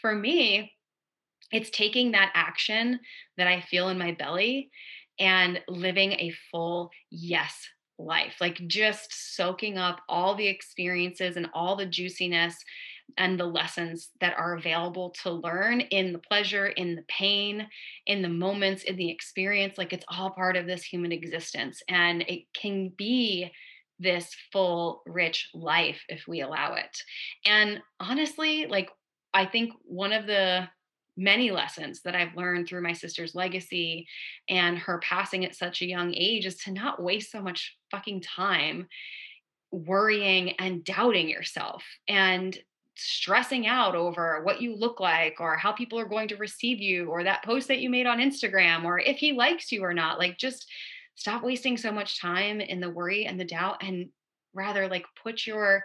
For 0.00 0.14
me, 0.14 0.72
it's 1.54 1.70
taking 1.70 2.10
that 2.12 2.32
action 2.34 2.98
that 3.36 3.46
I 3.46 3.60
feel 3.60 3.88
in 3.88 3.96
my 3.96 4.12
belly 4.12 4.70
and 5.20 5.60
living 5.68 6.12
a 6.12 6.34
full 6.50 6.90
yes 7.10 7.54
life, 7.96 8.34
like 8.40 8.56
just 8.66 9.36
soaking 9.36 9.78
up 9.78 10.00
all 10.08 10.34
the 10.34 10.48
experiences 10.48 11.36
and 11.36 11.48
all 11.54 11.76
the 11.76 11.86
juiciness 11.86 12.56
and 13.18 13.38
the 13.38 13.46
lessons 13.46 14.10
that 14.20 14.34
are 14.36 14.56
available 14.56 15.14
to 15.22 15.30
learn 15.30 15.80
in 15.80 16.12
the 16.12 16.18
pleasure, 16.18 16.66
in 16.66 16.96
the 16.96 17.04
pain, 17.06 17.68
in 18.06 18.20
the 18.20 18.28
moments, 18.28 18.82
in 18.82 18.96
the 18.96 19.10
experience. 19.10 19.78
Like 19.78 19.92
it's 19.92 20.06
all 20.08 20.30
part 20.30 20.56
of 20.56 20.66
this 20.66 20.82
human 20.82 21.12
existence. 21.12 21.82
And 21.88 22.22
it 22.22 22.46
can 22.52 22.88
be 22.96 23.52
this 24.00 24.34
full, 24.52 25.02
rich 25.06 25.50
life 25.54 26.00
if 26.08 26.24
we 26.26 26.40
allow 26.40 26.74
it. 26.74 26.98
And 27.46 27.80
honestly, 28.00 28.66
like, 28.66 28.90
I 29.32 29.46
think 29.46 29.72
one 29.84 30.12
of 30.12 30.26
the 30.26 30.68
many 31.16 31.50
lessons 31.50 32.02
that 32.02 32.16
I've 32.16 32.36
learned 32.36 32.66
through 32.66 32.82
my 32.82 32.92
sister's 32.92 33.34
legacy 33.34 34.06
and 34.48 34.78
her 34.78 34.98
passing 34.98 35.44
at 35.44 35.54
such 35.54 35.80
a 35.80 35.86
young 35.86 36.12
age 36.14 36.46
is 36.46 36.56
to 36.64 36.72
not 36.72 37.02
waste 37.02 37.30
so 37.30 37.40
much 37.40 37.76
fucking 37.90 38.20
time 38.20 38.88
worrying 39.70 40.50
and 40.52 40.84
doubting 40.84 41.28
yourself 41.28 41.84
and 42.08 42.56
stressing 42.96 43.66
out 43.66 43.96
over 43.96 44.42
what 44.44 44.62
you 44.62 44.76
look 44.76 45.00
like 45.00 45.36
or 45.40 45.56
how 45.56 45.72
people 45.72 45.98
are 45.98 46.04
going 46.04 46.28
to 46.28 46.36
receive 46.36 46.80
you 46.80 47.08
or 47.08 47.24
that 47.24 47.44
post 47.44 47.68
that 47.68 47.80
you 47.80 47.90
made 47.90 48.06
on 48.06 48.18
Instagram 48.18 48.84
or 48.84 48.98
if 48.98 49.16
he 49.16 49.32
likes 49.32 49.72
you 49.72 49.82
or 49.82 49.92
not. 49.92 50.18
Like, 50.18 50.38
just 50.38 50.70
stop 51.16 51.42
wasting 51.42 51.76
so 51.76 51.92
much 51.92 52.20
time 52.20 52.60
in 52.60 52.80
the 52.80 52.90
worry 52.90 53.26
and 53.26 53.38
the 53.38 53.44
doubt 53.44 53.82
and 53.82 54.08
rather 54.52 54.88
like 54.88 55.04
put 55.20 55.46
your 55.46 55.82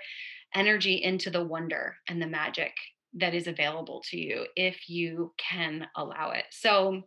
energy 0.53 0.95
into 0.95 1.29
the 1.29 1.43
wonder 1.43 1.95
and 2.07 2.21
the 2.21 2.27
magic 2.27 2.74
that 3.13 3.34
is 3.34 3.48
available 3.48 4.04
to 4.10 4.18
you 4.18 4.46
if 4.56 4.89
you 4.89 5.34
can 5.38 5.88
allow 5.96 6.32
it. 6.32 6.46
So, 6.51 7.04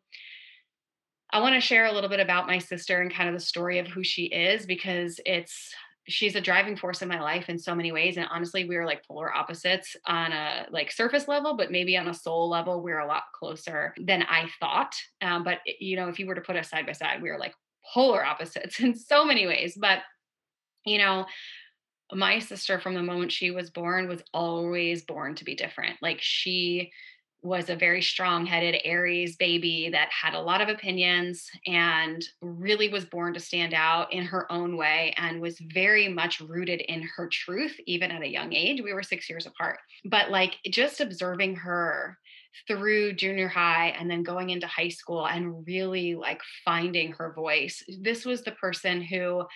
I 1.35 1.41
want 1.41 1.55
to 1.55 1.61
share 1.63 1.87
a 1.87 1.93
little 1.93 2.11
bit 2.11 2.21
about 2.21 2.47
my 2.47 2.59
sister 2.59 3.01
and 3.01 3.13
kind 3.13 3.29
of 3.29 3.35
the 3.35 3.41
story 3.41 3.79
of 3.79 3.87
who 3.87 4.05
she 4.05 4.25
is 4.25 4.67
because 4.67 5.19
it's 5.25 5.75
she's 6.07 6.35
a 6.35 6.43
driving 6.43 6.77
force 6.77 7.01
in 7.01 7.09
my 7.09 7.23
life 7.23 7.49
in 7.49 7.59
so 7.59 7.75
many 7.75 7.93
ways 7.93 8.17
and 8.17 8.27
honestly 8.31 8.65
we 8.69 8.75
are 8.75 8.85
like 8.85 9.07
polar 9.07 9.33
opposites 9.33 9.97
on 10.05 10.33
a 10.33 10.67
like 10.71 10.91
surface 10.91 11.29
level 11.29 11.57
but 11.57 11.71
maybe 11.71 11.97
on 11.97 12.09
a 12.09 12.13
soul 12.13 12.51
level 12.51 12.83
we're 12.83 12.99
a 12.99 13.07
lot 13.07 13.23
closer 13.33 13.95
than 13.99 14.25
i 14.25 14.49
thought 14.59 14.93
um, 15.23 15.45
but 15.45 15.61
you 15.79 15.95
know 15.95 16.09
if 16.09 16.19
you 16.19 16.27
were 16.27 16.35
to 16.35 16.41
put 16.41 16.57
us 16.57 16.69
side 16.69 16.85
by 16.85 16.93
side 16.93 17.23
we 17.23 17.31
are 17.31 17.39
like 17.39 17.55
polar 17.85 18.25
opposites 18.25 18.81
in 18.81 18.95
so 18.95 19.25
many 19.25 19.47
ways. 19.47 19.77
But 19.79 20.01
you 20.85 20.99
know, 20.99 21.27
my 22.15 22.39
sister 22.39 22.79
from 22.79 22.95
the 22.95 23.03
moment 23.03 23.33
she 23.33 23.51
was 23.51 23.71
born 23.71 24.09
was 24.09 24.23
always 24.33 25.03
born 25.03 25.35
to 25.37 25.45
be 25.45 25.55
different. 25.55 25.97
Like 26.03 26.19
she 26.21 26.93
was 27.45 27.71
a 27.71 27.75
very 27.75 28.01
strong-headed 28.01 28.81
Aries 28.85 29.35
baby 29.35 29.89
that 29.91 30.09
had 30.13 30.35
a 30.35 30.41
lot 30.41 30.61
of 30.61 30.69
opinions 30.69 31.51
and 31.67 32.25
really 32.41 32.89
was 32.89 33.05
born 33.05 33.35
to 33.35 33.41
stand 33.41 33.75
out 33.75 34.13
in 34.13 34.25
her 34.25 34.51
own 34.53 34.77
way 34.77 35.13
and 35.17 35.41
was 35.41 35.59
very 35.59 36.07
much 36.07 36.39
rooted 36.39 36.81
in 36.83 37.03
her 37.17 37.29
truth 37.33 37.75
even 37.87 38.13
at 38.13 38.23
a 38.23 38.29
young 38.29 38.53
age. 38.53 38.81
We 38.81 38.93
were 38.93 39.03
6 39.03 39.29
years 39.29 39.47
apart. 39.47 39.79
But 40.05 40.31
like 40.31 40.57
just 40.71 41.01
observing 41.01 41.57
her 41.57 42.17
through 42.69 43.15
junior 43.15 43.49
high 43.49 43.89
and 43.99 44.09
then 44.09 44.23
going 44.23 44.51
into 44.51 44.67
high 44.69 44.91
school 44.91 45.27
and 45.27 45.67
really 45.67 46.15
like 46.15 46.41
finding 46.65 47.11
her 47.13 47.33
voice. 47.33 47.83
This 48.01 48.25
was 48.25 48.43
the 48.43 48.53
person 48.53 49.03
who 49.03 49.47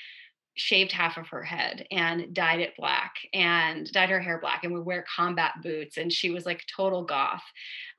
shaved 0.57 0.93
half 0.93 1.17
of 1.17 1.29
her 1.29 1.43
head 1.43 1.87
and 1.91 2.35
dyed 2.35 2.61
it 2.61 2.77
black 2.77 3.15
and 3.33 3.91
dyed 3.93 4.11
her 4.11 4.21
hair 4.21 4.39
black 4.41 4.65
and 4.65 4.73
would 4.73 4.85
wear 4.85 5.05
combat 5.15 5.53
boots 5.63 5.99
and 5.99 6.13
she 6.13 6.31
was 6.31 6.47
like 6.47 6.65
total 6.75 7.05
goth 7.05 7.45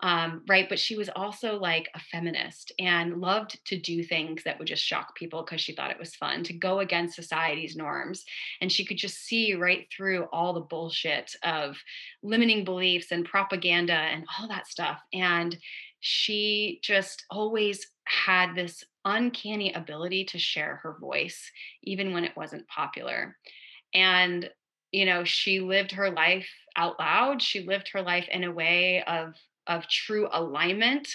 um, 0.01 0.43
right? 0.47 0.69
But 0.69 0.79
she 0.79 0.95
was 0.95 1.09
also 1.15 1.57
like 1.57 1.89
a 1.95 1.99
feminist 1.99 2.71
and 2.77 3.19
loved 3.19 3.63
to 3.65 3.77
do 3.77 4.03
things 4.03 4.43
that 4.43 4.59
would 4.59 4.67
just 4.67 4.83
shock 4.83 5.15
people 5.15 5.41
because 5.43 5.59
she 5.59 5.73
thought 5.73 5.91
it 5.91 5.99
was 5.99 6.15
fun 6.15 6.43
to 6.43 6.53
go 6.53 6.79
against 6.79 7.15
society's 7.15 7.75
norms. 7.75 8.23
And 8.61 8.71
she 8.71 8.85
could 8.85 8.97
just 8.97 9.25
see 9.25 9.55
right 9.55 9.87
through 9.91 10.25
all 10.31 10.53
the 10.53 10.61
bullshit 10.61 11.35
of 11.43 11.77
limiting 12.21 12.63
beliefs 12.63 13.11
and 13.11 13.25
propaganda 13.25 13.93
and 13.93 14.25
all 14.39 14.47
that 14.47 14.67
stuff. 14.67 14.99
And 15.13 15.57
she 15.99 16.79
just 16.83 17.25
always 17.31 17.87
had 18.07 18.55
this 18.55 18.83
uncanny 19.05 19.73
ability 19.73 20.25
to 20.25 20.39
share 20.39 20.77
her 20.77 20.97
voice, 20.99 21.51
even 21.83 22.13
when 22.13 22.23
it 22.23 22.35
wasn't 22.35 22.67
popular. 22.67 23.37
And, 23.93 24.49
you 24.91 25.05
know, 25.05 25.23
she 25.23 25.59
lived 25.59 25.91
her 25.91 26.11
life 26.11 26.47
out 26.75 26.99
loud. 26.99 27.41
She 27.41 27.61
lived 27.65 27.89
her 27.93 28.01
life 28.01 28.27
in 28.29 28.43
a 28.43 28.51
way 28.51 29.03
of, 29.03 29.33
of 29.65 29.87
true 29.87 30.27
alignment. 30.31 31.07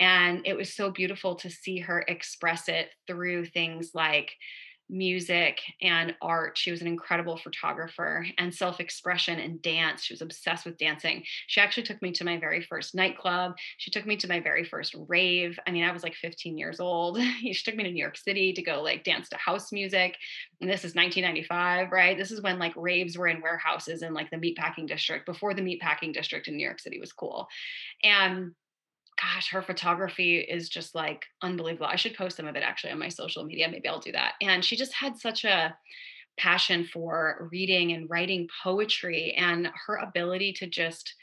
And 0.00 0.42
it 0.46 0.56
was 0.56 0.74
so 0.74 0.90
beautiful 0.90 1.34
to 1.36 1.50
see 1.50 1.78
her 1.78 2.04
express 2.06 2.68
it 2.68 2.90
through 3.06 3.46
things 3.46 3.92
like 3.94 4.32
music 4.88 5.60
and 5.82 6.14
art. 6.22 6.56
She 6.56 6.70
was 6.70 6.80
an 6.80 6.86
incredible 6.86 7.36
photographer 7.36 8.26
and 8.38 8.54
self 8.54 8.80
expression 8.80 9.38
and 9.38 9.60
dance. 9.62 10.02
She 10.02 10.14
was 10.14 10.22
obsessed 10.22 10.64
with 10.64 10.78
dancing. 10.78 11.24
She 11.46 11.60
actually 11.60 11.82
took 11.84 12.00
me 12.02 12.12
to 12.12 12.24
my 12.24 12.38
very 12.38 12.62
first 12.62 12.94
nightclub. 12.94 13.52
She 13.78 13.90
took 13.90 14.06
me 14.06 14.16
to 14.16 14.28
my 14.28 14.40
very 14.40 14.64
first 14.64 14.94
rave. 15.08 15.58
I 15.66 15.70
mean, 15.70 15.84
I 15.84 15.92
was 15.92 16.02
like 16.02 16.14
15 16.14 16.56
years 16.56 16.80
old. 16.80 17.18
she 17.40 17.54
took 17.54 17.76
me 17.76 17.84
to 17.84 17.90
New 17.90 18.00
York 18.00 18.16
City 18.16 18.52
to 18.52 18.62
go 18.62 18.82
like 18.82 19.04
dance 19.04 19.28
to 19.30 19.36
house 19.36 19.72
music. 19.72 20.16
And 20.60 20.70
this 20.70 20.84
is 20.84 20.94
1995, 20.94 21.92
right? 21.92 22.16
This 22.16 22.30
is 22.30 22.42
when 22.42 22.58
like 22.58 22.72
raves 22.76 23.16
were 23.16 23.28
in 23.28 23.42
warehouses 23.42 24.02
in 24.02 24.14
like 24.14 24.30
the 24.30 24.36
meatpacking 24.36 24.86
district 24.86 25.26
before 25.26 25.54
the 25.54 25.62
meatpacking 25.62 26.12
district 26.12 26.48
in 26.48 26.56
New 26.56 26.64
York 26.64 26.80
City 26.80 26.98
was 26.98 27.12
cool. 27.12 27.48
And 28.02 28.52
gosh, 29.20 29.50
her 29.50 29.62
photography 29.62 30.38
is 30.38 30.68
just 30.68 30.94
like 30.94 31.24
unbelievable. 31.42 31.86
I 31.86 31.96
should 31.96 32.14
post 32.14 32.36
some 32.36 32.46
of 32.46 32.56
it 32.56 32.62
actually 32.62 32.92
on 32.92 32.98
my 32.98 33.08
social 33.08 33.44
media. 33.44 33.68
Maybe 33.68 33.88
I'll 33.88 34.00
do 34.00 34.12
that. 34.12 34.34
And 34.40 34.64
she 34.64 34.76
just 34.76 34.94
had 34.94 35.16
such 35.16 35.44
a 35.44 35.76
passion 36.38 36.84
for 36.92 37.48
reading 37.50 37.92
and 37.92 38.08
writing 38.08 38.48
poetry 38.62 39.34
and 39.36 39.68
her 39.86 39.96
ability 39.96 40.52
to 40.54 40.66
just 40.66 41.14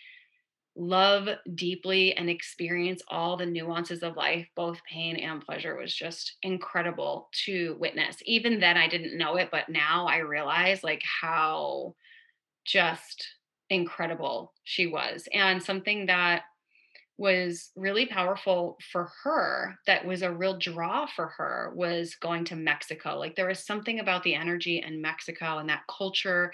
love 0.76 1.30
deeply 1.56 2.14
and 2.18 2.30
experience 2.30 3.02
all 3.08 3.38
the 3.38 3.46
nuances 3.46 4.04
of 4.04 4.18
life, 4.18 4.46
both 4.56 4.82
pain 4.92 5.16
and 5.16 5.42
pleasure, 5.42 5.78
was 5.78 5.96
just 5.96 6.36
incredible 6.44 7.30
to 7.46 7.78
witness. 7.80 8.18
Even 8.26 8.60
then, 8.60 8.76
I 8.76 8.90
didn't 8.90 9.18
know 9.18 9.38
it, 9.38 9.50
but 9.52 9.70
now 9.70 10.06
I 10.06 10.18
realize 10.18 10.84
like 10.84 11.02
how 11.22 11.96
just 12.66 13.26
incredible 13.70 14.54
she 14.66 14.88
was. 14.88 15.30
And 15.34 15.64
something 15.64 16.08
that 16.08 16.44
was 17.18 17.72
really 17.76 18.06
powerful 18.06 18.78
for 18.92 19.10
her 19.24 19.78
that 19.88 20.06
was 20.06 20.22
a 20.22 20.32
real 20.32 20.58
draw 20.58 21.06
for 21.06 21.28
her 21.28 21.72
was 21.74 22.16
going 22.16 22.44
to 22.44 22.56
Mexico. 22.58 23.18
Like 23.18 23.36
there 23.36 23.48
was 23.48 23.66
something 23.66 24.00
about 24.00 24.24
the 24.24 24.36
energy 24.36 24.84
in 24.86 25.02
Mexico 25.02 25.60
and 25.60 25.70
that 25.70 25.84
culture 25.88 26.52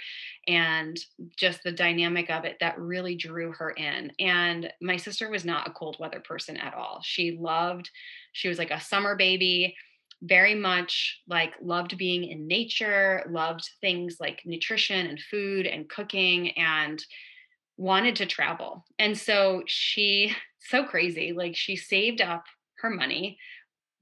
and 0.48 1.00
just 1.36 1.64
the 1.64 1.72
dynamic 1.72 2.30
of 2.30 2.46
it 2.46 2.58
that 2.60 2.80
really 2.80 3.16
drew 3.16 3.52
her 3.54 3.72
in. 3.72 4.12
And 4.20 4.72
my 4.82 4.98
sister 4.98 5.30
was 5.32 5.46
not 5.46 5.68
a 5.68 5.72
cold 5.72 5.98
weather 6.00 6.20
person 6.20 6.58
at 6.58 6.76
all. 6.76 7.02
She 7.04 7.38
loved, 7.40 7.90
she 8.34 8.48
was 8.48 8.60
like 8.60 8.72
a 8.72 8.80
summer 8.80 9.16
baby 9.16 9.76
very 10.24 10.54
much 10.54 11.20
like 11.28 11.54
loved 11.62 11.98
being 11.98 12.26
in 12.26 12.48
nature, 12.48 13.26
loved 13.32 13.68
things 13.82 14.18
like 14.20 14.42
nutrition 14.46 15.08
and 15.08 15.20
food 15.20 15.66
and 15.66 15.90
cooking 15.90 16.52
and 16.52 17.04
wanted 17.82 18.16
to 18.16 18.28
travel. 18.28 18.86
And 19.00 19.18
so 19.18 19.64
she 19.66 20.34
so 20.60 20.86
crazy. 20.86 21.34
Like 21.34 21.56
she 21.56 21.76
saved 21.76 22.22
up 22.22 22.44
her 22.80 22.90
money 22.90 23.38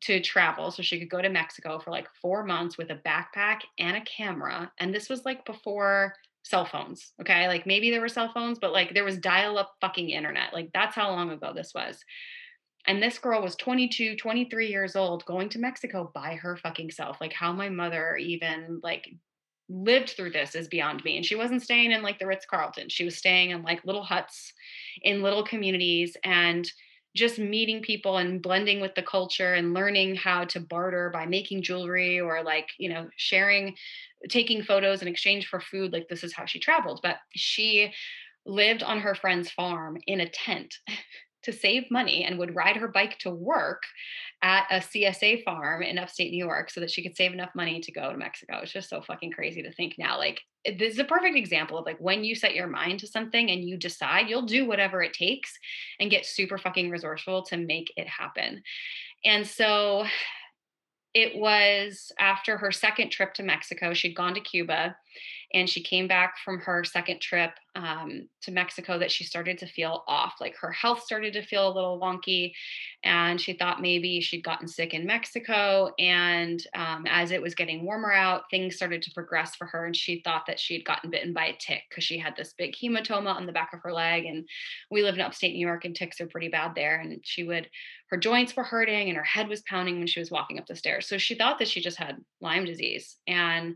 to 0.01 0.19
travel 0.21 0.71
so 0.71 0.81
she 0.81 0.99
could 0.99 1.09
go 1.09 1.21
to 1.21 1.29
Mexico 1.29 1.79
for 1.79 1.91
like 1.91 2.07
four 2.21 2.43
months 2.45 2.77
with 2.77 2.89
a 2.89 3.01
backpack 3.07 3.59
and 3.77 3.97
a 3.97 4.01
camera. 4.01 4.71
And 4.79 4.93
this 4.93 5.09
was 5.09 5.25
like 5.25 5.45
before 5.45 6.13
cell 6.43 6.65
phones. 6.65 7.13
Okay. 7.21 7.47
Like 7.47 7.65
maybe 7.65 7.89
there 7.89 8.01
were 8.01 8.09
cell 8.09 8.31
phones, 8.33 8.59
but 8.59 8.73
like 8.73 8.93
there 8.93 9.03
was 9.03 9.17
dial 9.17 9.57
up 9.57 9.73
fucking 9.81 10.09
internet. 10.09 10.53
Like 10.53 10.71
that's 10.73 10.95
how 10.95 11.09
long 11.11 11.31
ago 11.31 11.53
this 11.55 11.71
was. 11.73 11.99
And 12.87 13.01
this 13.01 13.19
girl 13.19 13.41
was 13.41 13.55
22, 13.55 14.15
23 14.15 14.67
years 14.67 14.95
old 14.95 15.25
going 15.25 15.49
to 15.49 15.59
Mexico 15.59 16.11
by 16.13 16.35
her 16.35 16.57
fucking 16.57 16.91
self. 16.91 17.19
Like 17.21 17.33
how 17.33 17.53
my 17.53 17.69
mother 17.69 18.15
even 18.17 18.79
like 18.83 19.09
lived 19.69 20.09
through 20.09 20.31
this 20.31 20.55
is 20.55 20.67
beyond 20.67 21.03
me. 21.03 21.15
And 21.15 21.25
she 21.25 21.35
wasn't 21.35 21.61
staying 21.61 21.91
in 21.91 22.01
like 22.01 22.19
the 22.19 22.27
Ritz 22.27 22.45
Carlton. 22.45 22.89
She 22.89 23.05
was 23.05 23.15
staying 23.15 23.51
in 23.51 23.61
like 23.61 23.85
little 23.85 24.03
huts 24.03 24.53
in 25.03 25.21
little 25.21 25.43
communities 25.43 26.17
and 26.23 26.69
just 27.15 27.39
meeting 27.39 27.81
people 27.81 28.17
and 28.17 28.41
blending 28.41 28.79
with 28.79 28.93
the 28.95 29.01
culture 29.01 29.53
and 29.53 29.73
learning 29.73 30.15
how 30.15 30.43
to 30.45 30.59
barter 30.59 31.09
by 31.09 31.25
making 31.25 31.61
jewelry 31.63 32.19
or 32.19 32.43
like 32.43 32.69
you 32.77 32.87
know 32.87 33.09
sharing 33.15 33.75
taking 34.29 34.63
photos 34.63 35.01
in 35.01 35.07
exchange 35.07 35.47
for 35.47 35.59
food 35.59 35.91
like 35.91 36.07
this 36.07 36.23
is 36.23 36.33
how 36.33 36.45
she 36.45 36.59
traveled 36.59 36.99
but 37.01 37.17
she 37.35 37.91
lived 38.45 38.83
on 38.83 38.99
her 38.99 39.15
friend's 39.15 39.49
farm 39.49 39.97
in 40.05 40.21
a 40.21 40.29
tent 40.29 40.75
to 41.43 41.53
save 41.53 41.89
money 41.89 42.23
and 42.23 42.37
would 42.37 42.55
ride 42.55 42.75
her 42.75 42.87
bike 42.87 43.17
to 43.19 43.29
work 43.29 43.83
at 44.41 44.65
a 44.71 44.75
CSA 44.75 45.43
farm 45.43 45.83
in 45.83 45.97
upstate 45.97 46.31
New 46.31 46.43
York 46.43 46.69
so 46.69 46.79
that 46.79 46.91
she 46.91 47.03
could 47.03 47.15
save 47.15 47.33
enough 47.33 47.51
money 47.55 47.79
to 47.81 47.91
go 47.91 48.11
to 48.11 48.17
Mexico. 48.17 48.59
It's 48.61 48.71
just 48.71 48.89
so 48.89 49.01
fucking 49.01 49.31
crazy 49.31 49.61
to 49.63 49.71
think 49.71 49.95
now. 49.97 50.17
Like, 50.17 50.41
this 50.65 50.93
is 50.93 50.99
a 50.99 51.05
perfect 51.05 51.35
example 51.37 51.77
of 51.77 51.85
like 51.85 51.99
when 51.99 52.23
you 52.23 52.35
set 52.35 52.55
your 52.55 52.67
mind 52.67 52.99
to 52.99 53.07
something 53.07 53.49
and 53.49 53.63
you 53.63 53.77
decide, 53.77 54.29
you'll 54.29 54.43
do 54.43 54.65
whatever 54.65 55.01
it 55.01 55.13
takes 55.13 55.57
and 55.99 56.11
get 56.11 56.25
super 56.25 56.57
fucking 56.57 56.89
resourceful 56.89 57.43
to 57.43 57.57
make 57.57 57.91
it 57.95 58.07
happen. 58.07 58.61
And 59.25 59.45
so 59.45 60.05
it 61.13 61.35
was 61.35 62.11
after 62.19 62.57
her 62.57 62.71
second 62.71 63.09
trip 63.09 63.33
to 63.35 63.43
Mexico, 63.43 63.93
she'd 63.93 64.15
gone 64.15 64.35
to 64.35 64.41
Cuba 64.41 64.95
and 65.53 65.69
she 65.69 65.81
came 65.81 66.07
back 66.07 66.37
from 66.43 66.59
her 66.59 66.83
second 66.83 67.19
trip 67.21 67.51
um, 67.75 68.27
to 68.41 68.51
Mexico 68.51 68.99
that 68.99 69.11
she 69.11 69.23
started 69.23 69.57
to 69.57 69.65
feel 69.65 70.03
off. 70.07 70.35
Like 70.39 70.55
her 70.57 70.71
health 70.71 71.01
started 71.01 71.33
to 71.33 71.41
feel 71.41 71.67
a 71.67 71.73
little 71.73 71.99
wonky, 71.99 72.51
and 73.03 73.39
she 73.39 73.53
thought 73.53 73.81
maybe 73.81 74.21
she'd 74.21 74.43
gotten 74.43 74.67
sick 74.67 74.93
in 74.93 75.07
Mexico. 75.07 75.91
And 75.97 76.61
um, 76.75 77.05
as 77.07 77.31
it 77.31 77.41
was 77.41 77.55
getting 77.55 77.83
warmer 77.83 78.11
out, 78.11 78.43
things 78.51 78.75
started 78.75 79.01
to 79.03 79.11
progress 79.11 79.55
for 79.55 79.65
her, 79.67 79.85
and 79.85 79.95
she 79.95 80.21
thought 80.23 80.45
that 80.47 80.59
she 80.59 80.75
had 80.75 80.85
gotten 80.85 81.09
bitten 81.09 81.33
by 81.33 81.45
a 81.45 81.57
tick 81.57 81.83
because 81.89 82.03
she 82.03 82.17
had 82.19 82.35
this 82.35 82.53
big 82.57 82.75
hematoma 82.75 83.33
on 83.33 83.45
the 83.45 83.51
back 83.51 83.71
of 83.73 83.79
her 83.81 83.93
leg. 83.93 84.25
And 84.25 84.47
we 84.91 85.01
live 85.01 85.15
in 85.15 85.21
upstate 85.21 85.53
New 85.53 85.65
York, 85.65 85.85
and 85.85 85.95
ticks 85.95 86.21
are 86.21 86.27
pretty 86.27 86.49
bad 86.49 86.75
there. 86.75 86.99
And 86.99 87.19
she 87.23 87.43
would, 87.43 87.69
her 88.09 88.17
joints 88.17 88.55
were 88.55 88.63
hurting, 88.63 89.09
and 89.09 89.17
her 89.17 89.23
head 89.23 89.47
was 89.47 89.61
pounding 89.61 89.97
when 89.97 90.07
she 90.07 90.19
was 90.19 90.31
walking 90.31 90.59
up 90.59 90.67
the 90.67 90.75
stairs. 90.75 91.07
So 91.07 91.17
she 91.17 91.35
thought 91.35 91.57
that 91.57 91.67
she 91.67 91.81
just 91.81 91.97
had 91.97 92.17
Lyme 92.39 92.65
disease, 92.65 93.17
and 93.27 93.75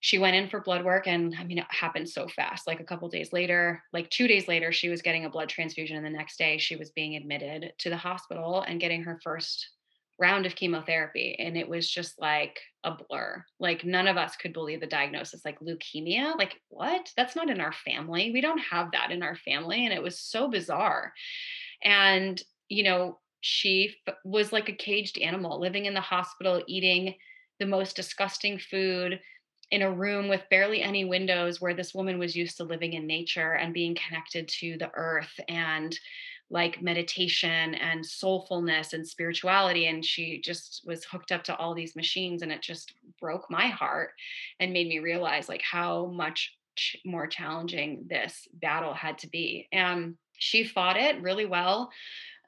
she 0.00 0.18
went 0.18 0.34
in 0.34 0.48
for 0.48 0.60
blood 0.60 0.84
work 0.84 1.06
and 1.06 1.34
i 1.38 1.44
mean 1.44 1.58
it 1.58 1.66
happened 1.68 2.08
so 2.08 2.26
fast 2.28 2.66
like 2.66 2.80
a 2.80 2.84
couple 2.84 3.08
days 3.08 3.32
later 3.32 3.82
like 3.92 4.08
two 4.10 4.26
days 4.26 4.48
later 4.48 4.72
she 4.72 4.88
was 4.88 5.02
getting 5.02 5.24
a 5.24 5.30
blood 5.30 5.48
transfusion 5.48 5.96
and 5.96 6.04
the 6.04 6.10
next 6.10 6.38
day 6.38 6.58
she 6.58 6.76
was 6.76 6.90
being 6.90 7.16
admitted 7.16 7.72
to 7.78 7.90
the 7.90 7.96
hospital 7.96 8.62
and 8.62 8.80
getting 8.80 9.02
her 9.02 9.20
first 9.22 9.68
round 10.20 10.44
of 10.44 10.54
chemotherapy 10.54 11.34
and 11.38 11.56
it 11.56 11.66
was 11.66 11.90
just 11.90 12.20
like 12.20 12.60
a 12.84 12.92
blur. 12.92 13.42
Like 13.58 13.84
none 13.84 14.06
of 14.06 14.18
us 14.18 14.36
could 14.36 14.52
believe 14.52 14.80
the 14.80 14.86
diagnosis 14.86 15.44
like 15.46 15.58
leukemia 15.60 16.36
like 16.36 16.60
what? 16.68 17.10
That's 17.16 17.34
not 17.34 17.48
in 17.48 17.60
our 17.60 17.72
family. 17.72 18.30
We 18.30 18.42
don't 18.42 18.58
have 18.58 18.92
that 18.92 19.10
in 19.10 19.22
our 19.22 19.36
family 19.36 19.86
and 19.86 19.94
it 19.94 20.02
was 20.02 20.20
so 20.20 20.48
bizarre. 20.48 21.14
And 21.82 22.40
you 22.68 22.84
know 22.84 23.18
she 23.40 23.94
f- 24.06 24.14
was 24.22 24.52
like 24.52 24.68
a 24.68 24.74
caged 24.74 25.18
animal 25.18 25.58
living 25.58 25.86
in 25.86 25.94
the 25.94 26.00
hospital 26.02 26.62
eating 26.66 27.14
the 27.58 27.66
most 27.66 27.96
disgusting 27.96 28.58
food 28.58 29.18
in 29.70 29.82
a 29.82 29.92
room 29.92 30.28
with 30.28 30.48
barely 30.50 30.82
any 30.82 31.04
windows 31.04 31.60
where 31.60 31.74
this 31.74 31.94
woman 31.94 32.18
was 32.18 32.34
used 32.34 32.56
to 32.56 32.64
living 32.64 32.94
in 32.94 33.06
nature 33.06 33.52
and 33.52 33.72
being 33.72 33.94
connected 33.94 34.48
to 34.48 34.76
the 34.78 34.90
earth 34.94 35.38
and 35.48 35.98
like 36.50 36.82
meditation 36.82 37.74
and 37.74 38.04
soulfulness 38.04 38.92
and 38.92 39.06
spirituality. 39.06 39.86
And 39.86 40.04
she 40.04 40.40
just 40.40 40.82
was 40.84 41.04
hooked 41.04 41.30
up 41.30 41.44
to 41.44 41.56
all 41.56 41.74
these 41.74 41.94
machines 41.94 42.42
and 42.42 42.50
it 42.50 42.60
just 42.60 42.94
broke 43.20 43.48
my 43.48 43.68
heart 43.68 44.10
and 44.58 44.72
made 44.72 44.88
me 44.88 44.98
realize 44.98 45.48
like 45.48 45.62
how 45.62 46.06
much 46.06 46.52
ch- 46.74 46.96
more 47.04 47.28
challenging 47.28 48.06
this 48.08 48.48
battle 48.54 48.94
had 48.94 49.18
to 49.18 49.28
be. 49.28 49.68
And 49.70 50.16
she 50.38 50.64
fought 50.64 50.96
it 50.96 51.22
really 51.22 51.46
well 51.46 51.90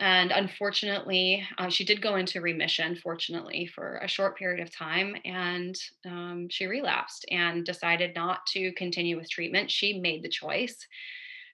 and 0.00 0.30
unfortunately 0.30 1.46
uh, 1.58 1.68
she 1.68 1.84
did 1.84 2.02
go 2.02 2.16
into 2.16 2.40
remission 2.40 2.96
fortunately 2.96 3.66
for 3.66 3.98
a 3.98 4.08
short 4.08 4.36
period 4.36 4.60
of 4.60 4.74
time 4.74 5.14
and 5.24 5.76
um, 6.06 6.48
she 6.50 6.66
relapsed 6.66 7.24
and 7.30 7.64
decided 7.64 8.14
not 8.14 8.44
to 8.46 8.72
continue 8.72 9.16
with 9.16 9.30
treatment. 9.30 9.70
She 9.70 10.00
made 10.00 10.22
the 10.22 10.28
choice 10.28 10.86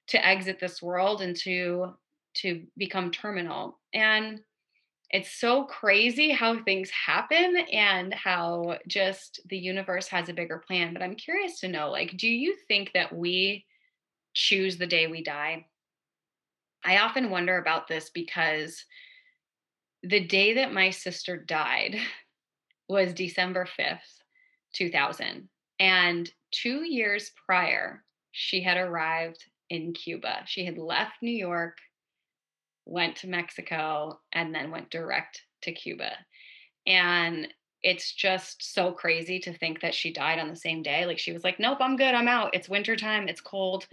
to 0.08 0.24
exit 0.24 0.58
this 0.58 0.80
world 0.80 1.20
and 1.20 1.36
to 1.36 1.92
to 2.34 2.62
become 2.76 3.10
terminal. 3.10 3.78
And 3.92 4.40
it's 5.10 5.32
so 5.32 5.64
crazy 5.64 6.30
how 6.30 6.62
things 6.62 6.90
happen 6.90 7.56
and 7.72 8.12
how 8.12 8.78
just 8.86 9.40
the 9.48 9.56
universe 9.56 10.08
has 10.08 10.28
a 10.28 10.34
bigger 10.34 10.58
plan 10.58 10.92
but 10.92 11.02
i'm 11.02 11.14
curious 11.14 11.60
to 11.60 11.68
know 11.68 11.90
like 11.90 12.16
do 12.16 12.28
you 12.28 12.54
think 12.68 12.90
that 12.92 13.14
we 13.14 13.64
choose 14.34 14.76
the 14.76 14.86
day 14.86 15.06
we 15.06 15.22
die 15.22 15.64
i 16.84 16.98
often 16.98 17.30
wonder 17.30 17.58
about 17.58 17.88
this 17.88 18.10
because 18.10 18.84
the 20.02 20.24
day 20.26 20.54
that 20.54 20.72
my 20.72 20.90
sister 20.90 21.36
died 21.36 21.96
was 22.88 23.12
december 23.12 23.66
5th 23.78 24.22
2000 24.74 25.48
and 25.80 26.30
2 26.52 26.84
years 26.84 27.32
prior 27.46 28.02
she 28.32 28.62
had 28.62 28.76
arrived 28.76 29.44
in 29.70 29.92
cuba 29.92 30.42
she 30.46 30.64
had 30.64 30.78
left 30.78 31.14
new 31.22 31.30
york 31.30 31.76
went 32.88 33.16
to 33.16 33.28
Mexico, 33.28 34.18
and 34.32 34.54
then 34.54 34.70
went 34.70 34.90
direct 34.90 35.42
to 35.62 35.72
Cuba. 35.72 36.10
And 36.86 37.52
it's 37.82 38.12
just 38.12 38.74
so 38.74 38.90
crazy 38.90 39.38
to 39.40 39.52
think 39.52 39.80
that 39.82 39.94
she 39.94 40.12
died 40.12 40.40
on 40.40 40.48
the 40.48 40.56
same 40.56 40.82
day. 40.82 41.06
Like 41.06 41.18
she 41.18 41.32
was 41.32 41.44
like, 41.44 41.60
Nope, 41.60 41.78
I'm 41.80 41.96
good. 41.96 42.14
I'm 42.14 42.26
out. 42.26 42.54
It's 42.54 42.68
wintertime. 42.68 43.28
It's 43.28 43.40
cold. 43.40 43.86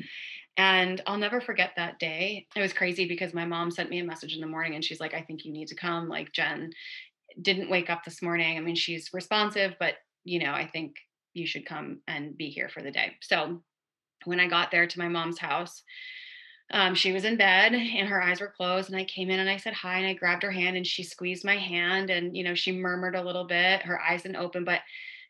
And 0.57 1.01
I'll 1.05 1.17
never 1.17 1.41
forget 1.41 1.71
that 1.75 2.00
day. 2.00 2.47
It 2.55 2.62
was 2.62 2.74
crazy 2.74 3.07
because 3.07 3.33
my 3.33 3.45
mom 3.45 3.71
sent 3.71 3.89
me 3.89 4.00
a 4.00 4.05
message 4.05 4.35
in 4.35 4.41
the 4.41 4.47
morning 4.47 4.75
and 4.75 4.83
she's 4.83 5.00
like, 5.01 5.13
I 5.13 5.21
think 5.21 5.43
you 5.43 5.51
need 5.51 5.67
to 5.69 5.75
come. 5.75 6.07
Like, 6.07 6.31
Jen 6.31 6.71
didn't 7.41 7.69
wake 7.69 7.89
up 7.89 8.03
this 8.05 8.21
morning. 8.21 8.57
I 8.57 8.62
mean, 8.62 8.75
she's 8.75 9.09
responsive, 9.13 9.75
but, 9.79 9.95
you 10.24 10.39
know, 10.39 10.53
I 10.53 10.65
think 10.65 10.95
you 11.33 11.45
should 11.45 11.65
come 11.65 12.00
and 12.07 12.38
be 12.38 12.50
here 12.50 12.69
for 12.69 12.81
the 12.81 12.91
day. 12.91 13.17
So 13.21 13.62
when 14.24 14.39
I 14.39 14.47
got 14.47 14.71
there 14.71 14.88
to 14.88 15.00
my 15.00 15.09
mom's 15.09 15.39
house, 15.39 15.83
um, 16.71 16.95
she 16.95 17.12
was 17.12 17.25
in 17.25 17.38
bed 17.38 17.74
and 17.74 18.07
her 18.07 18.21
eyes 18.21 18.41
were 18.41 18.53
closed 18.55 18.89
and 18.89 18.97
i 18.97 19.03
came 19.03 19.29
in 19.29 19.39
and 19.39 19.50
i 19.50 19.57
said 19.57 19.74
hi 19.74 20.00
and 20.00 20.07
i 20.07 20.13
grabbed 20.13 20.43
her 20.43 20.51
hand 20.51 20.75
and 20.75 20.88
she 20.88 21.03
squeezed 21.03 21.45
my 21.45 21.57
hand 21.57 22.09
and 22.09 22.35
you 22.35 22.43
know 22.43 22.55
she 22.55 22.71
murmured 22.71 23.15
a 23.15 23.21
little 23.21 23.45
bit 23.45 23.83
her 23.83 24.01
eyes 24.01 24.24
didn't 24.24 24.38
open 24.38 24.65
but 24.65 24.81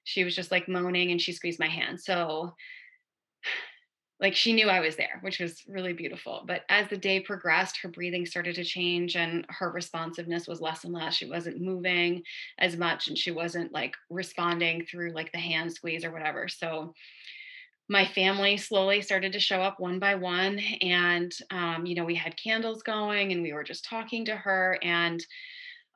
she 0.06 0.24
was 0.24 0.36
just 0.36 0.52
like 0.52 0.70
moaning 0.70 1.12
and 1.12 1.22
she 1.22 1.34
squeezed 1.34 1.60
my 1.60 1.68
hand 1.68 2.00
so 2.00 2.54
like 4.20 4.36
she 4.36 4.54
knew 4.54 4.68
i 4.68 4.80
was 4.80 4.96
there 4.96 5.20
which 5.22 5.40
was 5.40 5.64
really 5.68 5.94
beautiful 5.94 6.44
but 6.48 6.64
as 6.70 6.88
the 6.88 6.98
day 6.98 7.20
progressed 7.20 7.78
her 7.82 7.90
breathing 7.90 8.26
started 8.26 8.56
to 8.56 8.64
change 8.64 9.16
and 9.16 9.46
her 9.50 9.72
responsiveness 9.72 10.48
was 10.48 10.62
less 10.62 10.84
and 10.84 10.94
less. 10.94 11.16
She 11.16 11.30
wasn't 11.30 11.62
moving 11.62 12.24
as 12.58 12.78
much 12.78 13.08
and 13.08 13.18
she 13.18 13.32
wasn't 13.32 13.72
like 13.72 13.96
responding 14.10 14.86
through 14.86 15.12
like 15.12 15.32
the 15.32 15.38
hand 15.38 15.72
squeeze 15.72 16.04
or 16.04 16.12
whatever. 16.12 16.48
So 16.48 16.94
my 17.88 18.06
family 18.06 18.58
slowly 18.58 19.02
started 19.02 19.34
to 19.34 19.40
show 19.40 19.62
up 19.62 19.80
one 19.80 20.00
by 20.00 20.16
one 20.16 20.60
and 20.82 21.32
um, 21.52 21.86
you 21.86 21.96
know 21.96 22.06
we 22.06 22.16
had 22.16 22.36
candles 22.42 22.82
going 22.82 23.32
and 23.32 23.42
we 23.44 23.54
were 23.54 23.64
just 23.64 23.86
talking 23.86 24.26
to 24.26 24.36
her 24.36 24.80
and 24.82 25.24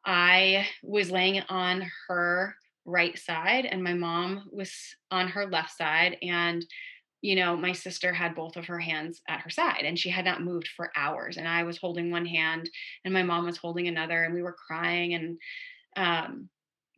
i 0.06 0.66
was 0.84 1.10
laying 1.10 1.42
on 1.50 1.90
her 2.08 2.56
right 2.86 3.18
side 3.18 3.66
and 3.66 3.84
my 3.84 3.94
mom 3.94 4.48
was 4.52 4.72
on 5.10 5.28
her 5.28 5.48
left 5.48 5.76
side 5.76 6.16
and 6.22 6.64
you 7.22 7.36
know 7.36 7.56
my 7.56 7.72
sister 7.72 8.14
had 8.14 8.36
both 8.36 8.56
of 8.56 8.66
her 8.66 8.80
hands 8.80 9.22
at 9.28 9.42
her 9.42 9.50
side 9.50 9.84
and 9.84 10.00
she 10.00 10.10
had 10.10 10.26
not 10.26 10.44
moved 10.44 10.68
for 10.68 10.92
hours 10.96 11.38
and 11.38 11.48
i 11.48 11.64
was 11.64 11.78
holding 11.78 12.12
one 12.12 12.26
hand 12.26 12.70
and 13.04 13.14
my 13.14 13.24
mom 13.24 13.46
was 13.46 13.58
holding 13.58 13.88
another 13.88 14.24
and 14.24 14.34
we 14.34 14.42
were 14.42 14.56
crying 14.68 15.14
and 15.14 15.38
um, 15.98 16.50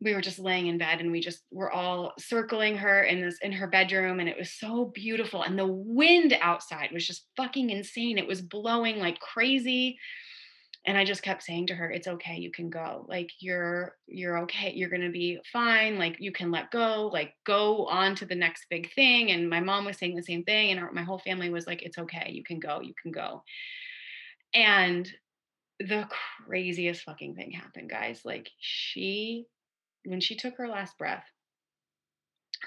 we 0.01 0.15
were 0.15 0.21
just 0.21 0.39
laying 0.39 0.67
in 0.67 0.79
bed 0.79 0.99
and 0.99 1.11
we 1.11 1.21
just 1.21 1.43
were 1.51 1.71
all 1.71 2.13
circling 2.17 2.75
her 2.75 3.03
in 3.03 3.21
this 3.21 3.37
in 3.41 3.51
her 3.51 3.67
bedroom 3.67 4.19
and 4.19 4.27
it 4.27 4.37
was 4.37 4.51
so 4.51 4.91
beautiful 4.95 5.43
and 5.43 5.57
the 5.57 5.67
wind 5.67 6.35
outside 6.41 6.89
was 6.91 7.05
just 7.05 7.27
fucking 7.37 7.69
insane. 7.69 8.17
It 8.17 8.27
was 8.27 8.41
blowing 8.41 8.98
like 8.98 9.19
crazy 9.19 9.98
and 10.85 10.98
i 10.98 11.05
just 11.05 11.24
kept 11.24 11.44
saying 11.44 11.67
to 11.67 11.75
her 11.75 11.89
it's 11.91 12.07
okay 12.07 12.37
you 12.37 12.51
can 12.51 12.70
go 12.70 13.05
like 13.07 13.29
you're 13.39 13.94
you're 14.07 14.39
okay 14.39 14.72
you're 14.74 14.89
going 14.89 15.01
to 15.01 15.11
be 15.11 15.39
fine 15.51 15.98
like 15.98 16.17
you 16.20 16.31
can 16.31 16.51
let 16.51 16.72
go 16.72 17.09
like 17.13 17.33
go 17.46 17.85
on 17.87 18.15
to 18.15 18.25
the 18.25 18.35
next 18.35 18.65
big 18.70 18.94
thing 18.94 19.31
and 19.31 19.50
my 19.50 19.59
mom 19.59 19.85
was 19.85 19.98
saying 19.98 20.15
the 20.15 20.24
same 20.24 20.44
thing 20.44 20.72
and 20.72 20.79
our, 20.79 20.91
my 20.91 21.03
whole 21.03 21.20
family 21.20 21.50
was 21.50 21.67
like 21.67 21.83
it's 21.83 21.98
okay 21.98 22.31
you 22.31 22.44
can 22.44 22.59
go 22.59 22.81
you 22.81 22.94
can 23.01 23.11
go 23.11 23.44
and 24.53 25.11
the 25.79 26.07
craziest 26.46 27.03
fucking 27.03 27.35
thing 27.35 27.51
happened 27.51 27.89
guys 27.89 28.22
like 28.24 28.50
she 28.59 29.46
when 30.05 30.20
she 30.20 30.35
took 30.35 30.57
her 30.57 30.67
last 30.67 30.98
breath, 30.98 31.25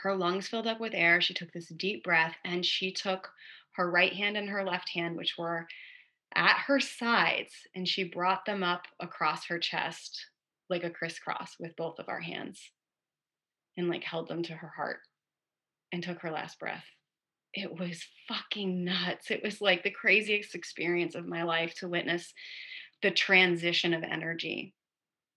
her 0.02 0.14
lungs 0.14 0.48
filled 0.48 0.66
up 0.66 0.80
with 0.80 0.94
air. 0.94 1.20
She 1.20 1.34
took 1.34 1.52
this 1.52 1.68
deep 1.68 2.04
breath 2.04 2.34
and 2.44 2.64
she 2.64 2.92
took 2.92 3.30
her 3.72 3.90
right 3.90 4.12
hand 4.12 4.36
and 4.36 4.48
her 4.48 4.64
left 4.64 4.90
hand, 4.90 5.16
which 5.16 5.36
were 5.38 5.66
at 6.36 6.58
her 6.66 6.80
sides, 6.80 7.52
and 7.74 7.86
she 7.86 8.04
brought 8.04 8.44
them 8.44 8.62
up 8.62 8.86
across 9.00 9.46
her 9.46 9.58
chest 9.58 10.26
like 10.70 10.84
a 10.84 10.90
crisscross 10.90 11.56
with 11.60 11.76
both 11.76 11.98
of 11.98 12.08
our 12.08 12.20
hands 12.20 12.70
and 13.76 13.88
like 13.88 14.04
held 14.04 14.28
them 14.28 14.42
to 14.42 14.52
her 14.54 14.72
heart 14.76 14.98
and 15.92 16.02
took 16.02 16.20
her 16.20 16.30
last 16.30 16.58
breath. 16.58 16.84
It 17.52 17.78
was 17.78 18.04
fucking 18.28 18.84
nuts. 18.84 19.30
It 19.30 19.42
was 19.42 19.60
like 19.60 19.84
the 19.84 19.90
craziest 19.90 20.54
experience 20.54 21.14
of 21.14 21.26
my 21.26 21.44
life 21.44 21.74
to 21.76 21.88
witness 21.88 22.32
the 23.02 23.10
transition 23.10 23.94
of 23.94 24.02
energy, 24.02 24.74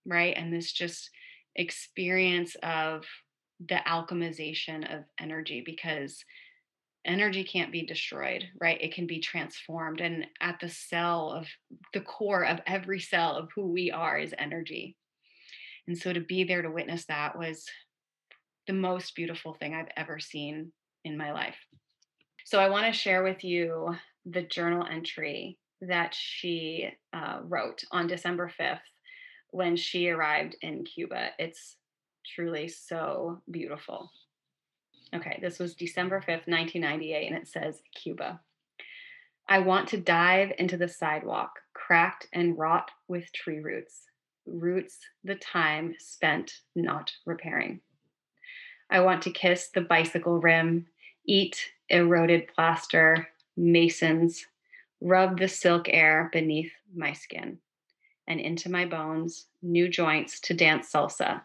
right? 0.06 0.34
And 0.36 0.52
this 0.52 0.72
just 0.72 1.10
experience 1.54 2.56
of 2.62 3.04
the 3.60 3.80
alchemization 3.86 4.96
of 4.96 5.04
energy 5.20 5.62
because 5.64 6.24
energy 7.04 7.44
can't 7.44 7.72
be 7.72 7.86
destroyed, 7.86 8.44
right? 8.60 8.80
It 8.80 8.94
can 8.94 9.06
be 9.06 9.20
transformed. 9.20 10.00
And 10.00 10.26
at 10.40 10.60
the 10.60 10.68
cell 10.68 11.30
of 11.30 11.46
the 11.94 12.00
core 12.00 12.44
of 12.44 12.60
every 12.66 13.00
cell 13.00 13.36
of 13.36 13.48
who 13.54 13.66
we 13.72 13.90
are 13.90 14.18
is 14.18 14.34
energy. 14.38 14.96
And 15.86 15.96
so 15.96 16.12
to 16.12 16.20
be 16.20 16.44
there 16.44 16.62
to 16.62 16.70
witness 16.70 17.06
that 17.06 17.38
was 17.38 17.64
the 18.66 18.74
most 18.74 19.14
beautiful 19.14 19.54
thing 19.54 19.74
I've 19.74 19.88
ever 19.96 20.18
seen 20.18 20.72
in 21.04 21.16
my 21.16 21.32
life. 21.32 21.56
So 22.44 22.60
I 22.60 22.68
want 22.68 22.86
to 22.86 22.98
share 22.98 23.22
with 23.22 23.42
you 23.44 23.94
the 24.26 24.42
journal 24.42 24.86
entry 24.90 25.58
that 25.80 26.14
she 26.14 26.90
uh, 27.12 27.40
wrote 27.42 27.84
on 27.90 28.06
December 28.06 28.50
5th 28.60 28.80
when 29.50 29.76
she 29.76 30.08
arrived 30.10 30.56
in 30.60 30.84
Cuba. 30.84 31.30
It's 31.38 31.76
truly 32.34 32.68
so 32.68 33.40
beautiful. 33.50 34.10
Okay, 35.14 35.38
this 35.40 35.58
was 35.58 35.74
December 35.74 36.20
5th, 36.20 36.46
1998, 36.46 37.26
and 37.28 37.36
it 37.36 37.48
says 37.48 37.82
Cuba. 37.94 38.40
I 39.48 39.60
want 39.60 39.88
to 39.88 39.96
dive 39.96 40.52
into 40.58 40.76
the 40.76 40.88
sidewalk, 40.88 41.52
cracked 41.72 42.28
and 42.34 42.58
wrought 42.58 42.90
with 43.08 43.32
tree 43.32 43.60
roots, 43.60 44.02
roots 44.46 44.98
the 45.24 45.36
time 45.36 45.94
spent 45.98 46.60
not 46.76 47.12
repairing. 47.24 47.80
I 48.90 49.00
want 49.00 49.22
to 49.22 49.30
kiss 49.30 49.68
the 49.68 49.80
bicycle 49.80 50.40
rim, 50.40 50.86
eat 51.26 51.58
eroded 51.88 52.48
plaster, 52.54 53.28
masons, 53.56 54.46
rub 55.00 55.38
the 55.38 55.48
silk 55.48 55.88
air 55.88 56.28
beneath 56.32 56.72
my 56.94 57.14
skin 57.14 57.58
and 58.26 58.40
into 58.40 58.70
my 58.70 58.84
bones, 58.84 59.46
new 59.62 59.88
joints 59.88 60.38
to 60.40 60.54
dance 60.54 60.92
salsa. 60.92 61.40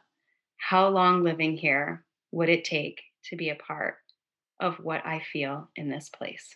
How 0.57 0.89
long 0.89 1.23
living 1.23 1.55
here 1.55 2.03
would 2.31 2.49
it 2.49 2.65
take 2.65 3.01
to 3.29 3.35
be 3.35 3.49
a 3.49 3.55
part 3.55 3.95
of 4.59 4.75
what 4.75 5.05
I 5.05 5.21
feel 5.31 5.69
in 5.75 5.89
this 5.89 6.09
place? 6.09 6.53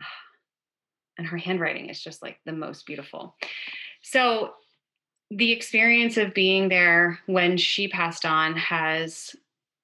And 1.16 1.28
her 1.28 1.36
handwriting 1.36 1.90
is 1.90 2.02
just 2.02 2.22
like 2.22 2.40
the 2.44 2.52
most 2.52 2.86
beautiful. 2.86 3.36
So, 4.02 4.54
the 5.30 5.52
experience 5.52 6.16
of 6.16 6.34
being 6.34 6.68
there 6.68 7.20
when 7.26 7.56
she 7.56 7.88
passed 7.88 8.26
on 8.26 8.56
has 8.56 9.34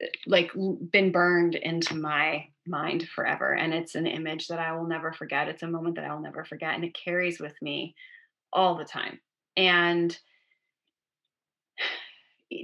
eh, 0.03 0.07
like 0.27 0.51
been 0.91 1.13
burned 1.13 1.55
into 1.55 1.95
my 1.95 2.47
mind 2.67 3.09
forever 3.09 3.55
and 3.55 3.73
it's 3.73 3.95
an 3.95 4.07
image 4.07 4.49
that 4.49 4.59
I 4.59 4.73
will 4.73 4.87
never 4.87 5.13
forget 5.13 5.49
it's 5.49 5.63
a 5.63 5.69
moment 5.69 5.97
that 5.97 6.05
I 6.05 6.13
will 6.13 6.21
never 6.21 6.45
forget 6.45 6.75
and 6.75 6.85
it 6.85 6.95
carries 6.95 7.41
with 7.41 7.55
me 7.63 7.95
all 8.53 8.77
the 8.77 8.85
time. 8.85 9.21
And 9.57 10.17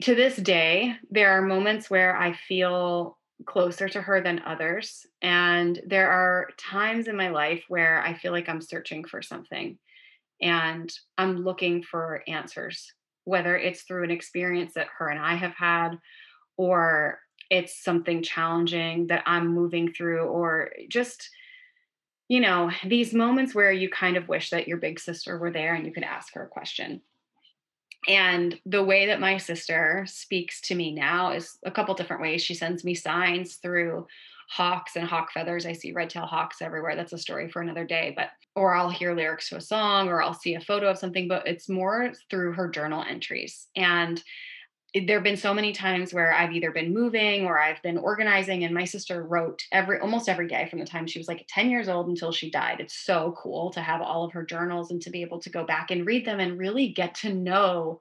to 0.02 0.14
this 0.14 0.36
day, 0.36 0.96
there 1.10 1.30
are 1.32 1.42
moments 1.42 1.88
where 1.88 2.16
I 2.16 2.32
feel 2.32 3.18
closer 3.44 3.88
to 3.88 4.00
her 4.00 4.20
than 4.20 4.40
others. 4.46 5.06
And 5.22 5.80
there 5.86 6.10
are 6.10 6.48
times 6.58 7.06
in 7.06 7.16
my 7.16 7.28
life 7.28 7.64
where 7.68 8.02
I 8.02 8.14
feel 8.14 8.32
like 8.32 8.48
I'm 8.48 8.62
searching 8.62 9.04
for 9.04 9.22
something. 9.22 9.78
and 10.40 10.92
I'm 11.16 11.38
looking 11.44 11.82
for 11.82 12.22
answers, 12.28 12.92
whether 13.24 13.56
it's 13.56 13.82
through 13.82 14.04
an 14.04 14.10
experience 14.10 14.74
that 14.74 14.88
her 14.98 15.08
and 15.08 15.20
I 15.20 15.34
have 15.34 15.54
had, 15.54 15.98
or 16.56 17.20
it's 17.50 17.82
something 17.82 18.22
challenging 18.22 19.06
that 19.08 19.22
I'm 19.26 19.48
moving 19.48 19.92
through, 19.92 20.24
or 20.24 20.72
just, 20.88 21.28
you 22.28 22.40
know, 22.40 22.70
these 22.84 23.14
moments 23.14 23.54
where 23.54 23.72
you 23.72 23.88
kind 23.88 24.16
of 24.16 24.28
wish 24.28 24.50
that 24.50 24.68
your 24.68 24.78
big 24.78 24.98
sister 24.98 25.38
were 25.38 25.52
there 25.52 25.74
and 25.74 25.86
you 25.86 25.92
could 25.92 26.02
ask 26.02 26.34
her 26.34 26.44
a 26.44 26.48
question. 26.48 27.02
And 28.08 28.58
the 28.64 28.84
way 28.84 29.06
that 29.06 29.20
my 29.20 29.36
sister 29.36 30.04
speaks 30.08 30.60
to 30.62 30.74
me 30.74 30.92
now 30.92 31.32
is 31.32 31.58
a 31.64 31.70
couple 31.70 31.94
different 31.94 32.22
ways. 32.22 32.42
She 32.42 32.54
sends 32.54 32.84
me 32.84 32.94
signs 32.94 33.56
through 33.56 34.06
hawks 34.48 34.94
and 34.96 35.08
hawk 35.08 35.32
feathers. 35.32 35.66
I 35.66 35.72
see 35.72 35.92
red 35.92 36.10
tail 36.10 36.26
hawks 36.26 36.62
everywhere. 36.62 36.94
That's 36.94 37.12
a 37.12 37.18
story 37.18 37.50
for 37.50 37.62
another 37.62 37.84
day. 37.84 38.12
But 38.16 38.30
or 38.54 38.74
I'll 38.74 38.90
hear 38.90 39.14
lyrics 39.14 39.48
to 39.48 39.56
a 39.56 39.60
song 39.60 40.08
or 40.08 40.22
I'll 40.22 40.34
see 40.34 40.54
a 40.54 40.60
photo 40.60 40.88
of 40.88 40.98
something, 40.98 41.28
but 41.28 41.46
it's 41.46 41.68
more 41.68 42.12
through 42.30 42.52
her 42.52 42.68
journal 42.68 43.04
entries. 43.08 43.66
And 43.76 44.22
there 44.94 45.16
have 45.16 45.24
been 45.24 45.36
so 45.36 45.52
many 45.52 45.72
times 45.72 46.14
where 46.14 46.32
I've 46.32 46.52
either 46.52 46.70
been 46.70 46.94
moving 46.94 47.44
or 47.44 47.58
I've 47.58 47.82
been 47.82 47.98
organizing, 47.98 48.64
and 48.64 48.74
my 48.74 48.84
sister 48.84 49.22
wrote 49.22 49.62
every 49.72 49.98
almost 50.00 50.28
every 50.28 50.48
day 50.48 50.68
from 50.70 50.78
the 50.78 50.86
time 50.86 51.06
she 51.06 51.18
was 51.18 51.28
like 51.28 51.44
10 51.48 51.70
years 51.70 51.88
old 51.88 52.08
until 52.08 52.32
she 52.32 52.50
died. 52.50 52.80
It's 52.80 52.96
so 52.96 53.34
cool 53.36 53.70
to 53.72 53.80
have 53.80 54.00
all 54.00 54.24
of 54.24 54.32
her 54.32 54.44
journals 54.44 54.90
and 54.90 55.02
to 55.02 55.10
be 55.10 55.22
able 55.22 55.40
to 55.40 55.50
go 55.50 55.64
back 55.64 55.90
and 55.90 56.06
read 56.06 56.24
them 56.24 56.40
and 56.40 56.58
really 56.58 56.88
get 56.88 57.14
to 57.16 57.34
know 57.34 58.00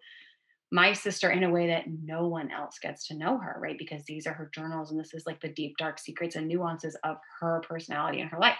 my 0.71 0.93
sister 0.93 1.29
in 1.29 1.43
a 1.43 1.49
way 1.49 1.67
that 1.67 1.85
no 2.03 2.27
one 2.27 2.51
else 2.51 2.79
gets 2.79 3.07
to 3.07 3.15
know 3.15 3.37
her, 3.37 3.57
right? 3.59 3.77
Because 3.77 4.03
these 4.05 4.25
are 4.27 4.33
her 4.33 4.49
journals 4.53 4.91
and 4.91 4.99
this 4.99 5.13
is 5.13 5.25
like 5.25 5.39
the 5.41 5.49
deep, 5.49 5.77
dark 5.77 5.99
secrets 5.99 6.35
and 6.35 6.47
nuances 6.47 6.95
of 7.03 7.17
her 7.39 7.61
personality 7.67 8.19
and 8.21 8.29
her 8.29 8.39
life. 8.39 8.57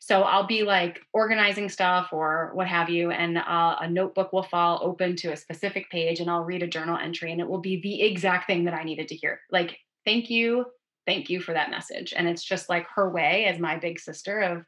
So 0.00 0.22
I'll 0.22 0.46
be 0.46 0.62
like 0.62 1.00
organizing 1.12 1.68
stuff 1.68 2.08
or 2.12 2.50
what 2.54 2.66
have 2.66 2.88
you, 2.88 3.10
and 3.10 3.38
uh, 3.38 3.76
a 3.80 3.88
notebook 3.88 4.32
will 4.32 4.42
fall 4.42 4.80
open 4.82 5.16
to 5.16 5.32
a 5.32 5.36
specific 5.36 5.90
page, 5.90 6.20
and 6.20 6.30
I'll 6.30 6.44
read 6.44 6.62
a 6.62 6.68
journal 6.68 6.96
entry, 6.96 7.32
and 7.32 7.40
it 7.40 7.48
will 7.48 7.60
be 7.60 7.80
the 7.80 8.02
exact 8.02 8.46
thing 8.46 8.64
that 8.64 8.74
I 8.74 8.84
needed 8.84 9.08
to 9.08 9.16
hear. 9.16 9.40
Like, 9.50 9.78
thank 10.04 10.30
you, 10.30 10.66
thank 11.06 11.30
you 11.30 11.40
for 11.40 11.52
that 11.52 11.70
message. 11.70 12.12
And 12.16 12.28
it's 12.28 12.44
just 12.44 12.68
like 12.68 12.86
her 12.94 13.08
way 13.08 13.46
as 13.46 13.58
my 13.58 13.76
big 13.76 13.98
sister 13.98 14.40
of 14.40 14.64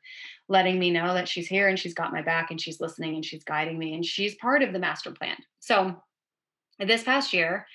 letting 0.49 0.79
me 0.79 0.91
know 0.91 1.13
that 1.15 1.29
she's 1.29 1.49
here 1.49 1.69
and 1.69 1.79
she's 1.79 1.95
got 1.95 2.13
my 2.13 2.23
back 2.23 2.51
and 2.51 2.61
she's 2.61 2.81
listening 2.81 3.17
and 3.17 3.25
she's 3.25 3.45
guiding 3.45 3.79
me 3.79 3.95
and 3.95 4.05
she's 4.05 4.37
part 4.37 4.63
of 4.63 4.73
the 4.73 4.79
master 4.79 5.11
plan. 5.11 5.37
So 5.61 6.01
this 6.79 7.03
past 7.03 7.33
year, 7.33 7.67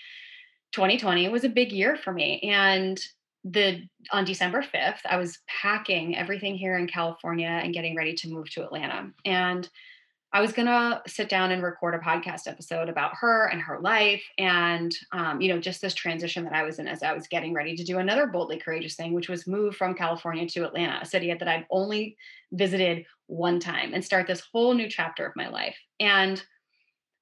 2020 0.72 1.30
was 1.30 1.44
a 1.44 1.50
big 1.50 1.72
year 1.72 1.98
for 1.98 2.12
me. 2.12 2.40
And 2.42 3.00
the 3.44 3.88
on 4.12 4.26
December 4.26 4.64
5th, 4.64 5.00
I 5.10 5.18
was 5.18 5.40
packing 5.48 6.18
everything 6.18 6.56
here 6.56 6.78
in 6.78 6.88
California 6.88 7.48
and 7.48 7.74
getting 7.74 7.96
ready 7.96 8.14
to 8.16 8.30
move 8.30 8.50
to 8.52 8.64
Atlanta. 8.64 9.12
And 9.26 9.70
I 10.36 10.42
was 10.42 10.52
gonna 10.52 11.02
sit 11.06 11.30
down 11.30 11.52
and 11.52 11.62
record 11.62 11.94
a 11.94 12.00
podcast 12.00 12.48
episode 12.48 12.90
about 12.90 13.12
her 13.20 13.50
and 13.50 13.62
her 13.62 13.80
life, 13.80 14.24
and 14.40 14.92
um, 15.12 15.40
you 15.40 15.48
know, 15.50 15.60
just 15.60 15.80
this 15.80 15.94
transition 15.94 16.44
that 16.46 16.54
I 16.54 16.64
was 16.64 16.80
in 16.80 16.88
as 16.88 17.04
I 17.04 17.14
was 17.14 17.28
getting 17.28 17.54
ready 17.54 17.76
to 17.76 17.84
do 17.84 18.00
another 18.00 18.26
boldly 18.26 18.58
courageous 18.58 18.96
thing, 18.96 19.14
which 19.14 19.30
was 19.30 19.46
move 19.46 19.76
from 19.76 19.94
California 19.94 20.48
to 20.48 20.66
Atlanta, 20.66 21.00
a 21.02 21.06
city 21.06 21.32
that 21.32 21.48
I'd 21.48 21.68
only 21.70 22.18
visited 22.52 23.06
one 23.28 23.60
time, 23.60 23.94
and 23.94 24.04
start 24.04 24.26
this 24.26 24.42
whole 24.52 24.74
new 24.74 24.90
chapter 24.90 25.24
of 25.24 25.36
my 25.36 25.50
life. 25.50 25.78
And 26.00 26.44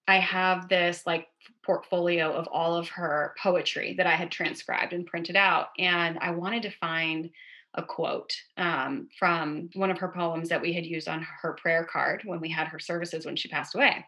I 0.08 0.20
have 0.20 0.68
this 0.68 1.04
like 1.06 1.28
portfolio 1.64 2.32
of 2.34 2.48
all 2.48 2.76
of 2.76 2.90
her 2.90 3.36
poetry 3.42 3.94
that 3.98 4.08
I 4.08 4.16
had 4.16 4.32
transcribed 4.32 4.94
and 4.94 5.06
printed 5.06 5.36
out. 5.36 5.70
And 5.78 6.18
I 6.20 6.32
wanted 6.32 6.64
to 6.64 6.72
find 6.72 7.30
a 7.76 7.84
quote 7.84 8.36
um, 8.58 9.08
from 9.18 9.70
one 9.74 9.92
of 9.92 9.98
her 10.00 10.10
poems 10.10 10.50
that 10.50 10.62
we 10.62 10.74
had 10.74 10.86
used 10.86 11.08
on 11.08 11.26
her 11.42 11.54
prayer 11.54 11.86
card 11.86 12.24
when 12.26 12.42
we 12.42 12.50
had 12.50 12.68
her 12.68 12.80
services 12.80 13.26
when 13.26 13.36
she 13.36 13.48
passed 13.48 13.76
away. 13.76 14.06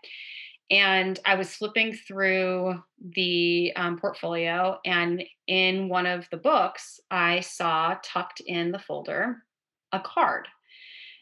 And 0.70 1.20
I 1.26 1.36
was 1.36 1.56
flipping 1.56 1.94
through 1.94 2.82
the 3.16 3.74
um, 3.76 4.00
portfolio, 4.00 4.80
and 4.86 5.24
in 5.48 5.90
one 5.90 6.06
of 6.06 6.28
the 6.32 6.38
books, 6.38 7.00
I 7.12 7.42
saw 7.42 7.98
tucked 8.02 8.40
in 8.40 8.72
the 8.72 8.80
folder 8.80 9.44
a 9.92 10.00
card 10.00 10.48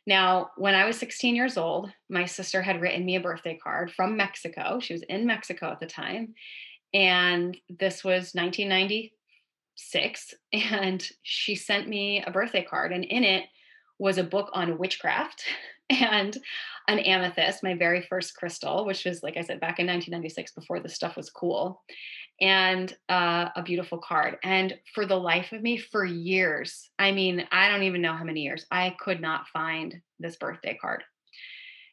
now, 0.07 0.51
when 0.57 0.73
I 0.73 0.85
was 0.85 0.97
16 0.97 1.35
years 1.35 1.57
old, 1.57 1.91
my 2.09 2.25
sister 2.25 2.61
had 2.61 2.81
written 2.81 3.05
me 3.05 3.15
a 3.15 3.21
birthday 3.21 3.59
card 3.61 3.91
from 3.91 4.17
Mexico. 4.17 4.79
She 4.79 4.93
was 4.93 5.03
in 5.03 5.27
Mexico 5.27 5.71
at 5.71 5.79
the 5.79 5.85
time. 5.85 6.33
And 6.93 7.55
this 7.69 8.03
was 8.03 8.33
1996. 8.33 10.33
And 10.53 11.07
she 11.21 11.55
sent 11.55 11.87
me 11.87 12.23
a 12.23 12.31
birthday 12.31 12.63
card, 12.63 12.91
and 12.91 13.05
in 13.05 13.23
it 13.23 13.45
was 13.99 14.17
a 14.17 14.23
book 14.23 14.49
on 14.53 14.77
witchcraft 14.77 15.43
and 15.89 16.37
an 16.87 16.99
amethyst, 16.99 17.63
my 17.63 17.75
very 17.75 18.01
first 18.01 18.35
crystal, 18.35 18.85
which 18.85 19.05
was, 19.05 19.23
like 19.23 19.37
I 19.37 19.41
said, 19.41 19.59
back 19.59 19.79
in 19.79 19.87
1996 19.87 20.53
before 20.53 20.79
this 20.79 20.95
stuff 20.95 21.15
was 21.15 21.29
cool 21.29 21.83
and 22.41 22.97
uh, 23.07 23.49
a 23.55 23.61
beautiful 23.61 23.99
card. 23.99 24.37
And 24.43 24.77
for 24.95 25.05
the 25.05 25.15
life 25.15 25.51
of 25.51 25.61
me, 25.61 25.77
for 25.77 26.03
years, 26.03 26.89
I 26.97 27.11
mean, 27.11 27.47
I 27.51 27.69
don't 27.69 27.83
even 27.83 28.01
know 28.01 28.15
how 28.15 28.23
many 28.23 28.41
years, 28.41 28.65
I 28.71 28.95
could 28.99 29.21
not 29.21 29.47
find 29.47 30.01
this 30.19 30.35
birthday 30.37 30.77
card. 30.81 31.03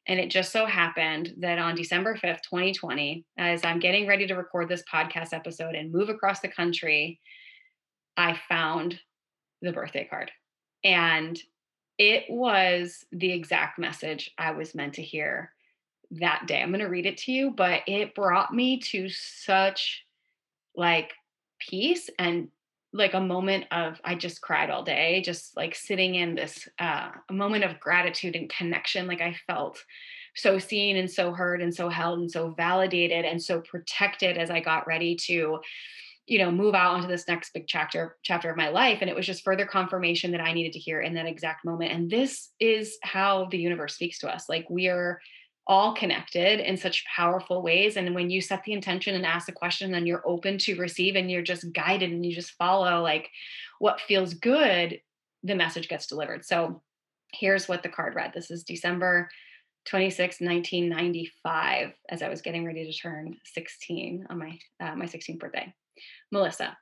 And 0.07 0.19
it 0.19 0.31
just 0.31 0.51
so 0.51 0.65
happened 0.65 1.35
that 1.41 1.59
on 1.59 1.75
December 1.75 2.15
5th, 2.17 2.41
2020, 2.49 3.27
as 3.37 3.63
I'm 3.63 3.79
getting 3.79 4.07
ready 4.07 4.27
to 4.27 4.35
record 4.35 4.71
this 4.71 4.83
podcast 4.91 5.35
episode 5.35 5.75
and 5.75 5.93
move 5.93 6.09
across 6.09 6.41
the 6.41 6.49
country, 6.49 7.21
I 8.17 8.41
found 8.49 8.99
the 9.61 9.73
birthday 9.73 10.07
card. 10.09 10.31
And 10.83 11.39
it 11.99 12.25
was 12.31 13.05
the 13.13 13.31
exact 13.31 13.79
message 13.79 14.31
I 14.39 14.53
was 14.53 14.75
meant 14.75 14.95
to 14.95 15.03
hear 15.03 15.53
that 16.13 16.47
day. 16.47 16.63
I'm 16.63 16.71
going 16.71 16.81
to 16.81 16.87
read 16.87 17.05
it 17.05 17.19
to 17.19 17.33
you, 17.33 17.51
but 17.51 17.83
it 17.87 18.15
brought 18.15 18.55
me 18.55 18.81
to 18.81 19.11
such 19.11 20.07
like 20.79 21.13
peace 21.59 22.09
and 22.19 22.49
like 22.95 23.13
a 23.13 23.21
moment 23.21 23.67
of 23.71 24.01
I 24.03 24.15
just 24.15 24.41
cried 24.41 24.71
all 24.71 24.83
day, 24.83 25.21
just 25.23 25.57
like 25.57 25.75
sitting 25.75 26.15
in 26.15 26.35
this 26.35 26.67
uh, 26.79 27.11
a 27.29 27.33
moment 27.33 27.65
of 27.65 27.81
gratitude 27.81 28.35
and 28.35 28.49
connection. 28.49 29.07
Like 29.07 29.21
I 29.21 29.37
felt 29.47 29.85
so 30.35 30.59
seen 30.59 30.97
and 30.97 31.11
so 31.11 31.33
heard 31.33 31.61
and 31.61 31.75
so 31.75 31.89
held 31.89 32.21
and 32.21 32.31
so 32.31 32.55
validated 32.57 33.25
and 33.25 33.43
so 33.43 33.61
protected 33.61 34.39
as 34.39 34.51
I 34.51 34.61
got 34.61 34.87
ready 34.87 35.17
to, 35.27 35.59
you 36.27 36.39
know, 36.39 36.51
move 36.51 36.75
out 36.75 36.97
into 36.97 37.09
this 37.09 37.29
next 37.29 37.53
big 37.53 37.67
chapter 37.67 38.17
chapter 38.23 38.51
of 38.51 38.57
my 38.57 38.69
life. 38.69 38.99
And 39.01 39.11
it 39.11 39.17
was 39.17 39.27
just 39.27 39.45
further 39.45 39.67
confirmation 39.67 40.31
that 40.31 40.41
I 40.41 40.53
needed 40.53 40.73
to 40.75 40.79
hear 40.79 41.01
in 41.03 41.15
that 41.15 41.27
exact 41.27 41.65
moment. 41.67 41.93
And 41.93 42.11
this 42.11 42.51
is 42.61 42.97
how 43.03 43.49
the 43.51 43.59
universe 43.59 43.97
speaks 43.97 44.21
to 44.21 44.33
us. 44.33 44.49
Like 44.49 44.71
we 44.71 44.89
are 44.89 45.21
all 45.69 45.95
connected 45.95 46.61
in 46.61 46.79
such 46.79 47.05
powerful 47.05 47.63
ways. 47.63 47.99
And 47.99 48.15
when 48.15 48.31
you 48.31 48.41
set 48.41 48.65
the 48.65 48.73
intention 48.73 49.15
and 49.15 49.27
ask 49.27 49.49
a 49.49 49.53
question, 49.53 49.93
then 49.93 50.07
you're 50.07 50.27
open 50.27 50.57
to 50.59 50.81
receive 50.81 51.15
and 51.15 51.31
you're 51.31 51.43
just 51.43 51.71
guided 51.73 52.11
and 52.11 52.25
you 52.25 52.35
just 52.35 52.53
follow 52.53 53.03
like 53.03 53.29
what 53.79 54.01
feels 54.01 54.33
good, 54.33 55.01
the 55.43 55.55
message 55.55 55.89
gets 55.89 56.07
delivered. 56.07 56.45
So 56.45 56.83
here's 57.35 57.69
what 57.69 57.83
the 57.83 57.91
card 57.91 58.15
read. 58.15 58.33
This 58.35 58.51
is 58.51 58.65
December 58.65 59.29
26, 59.87 60.41
1995, 60.41 61.93
as 62.09 62.23
I 62.23 62.29
was 62.29 62.43
getting 62.43 62.65
ready 62.65 62.91
to 62.91 62.99
turn 62.99 63.37
16 63.45 64.27
on 64.29 64.39
my 64.39 64.59
uh, 64.81 64.97
my 64.97 65.05
16th 65.05 65.39
birthday. 65.39 65.73
Melissa, 66.33 66.77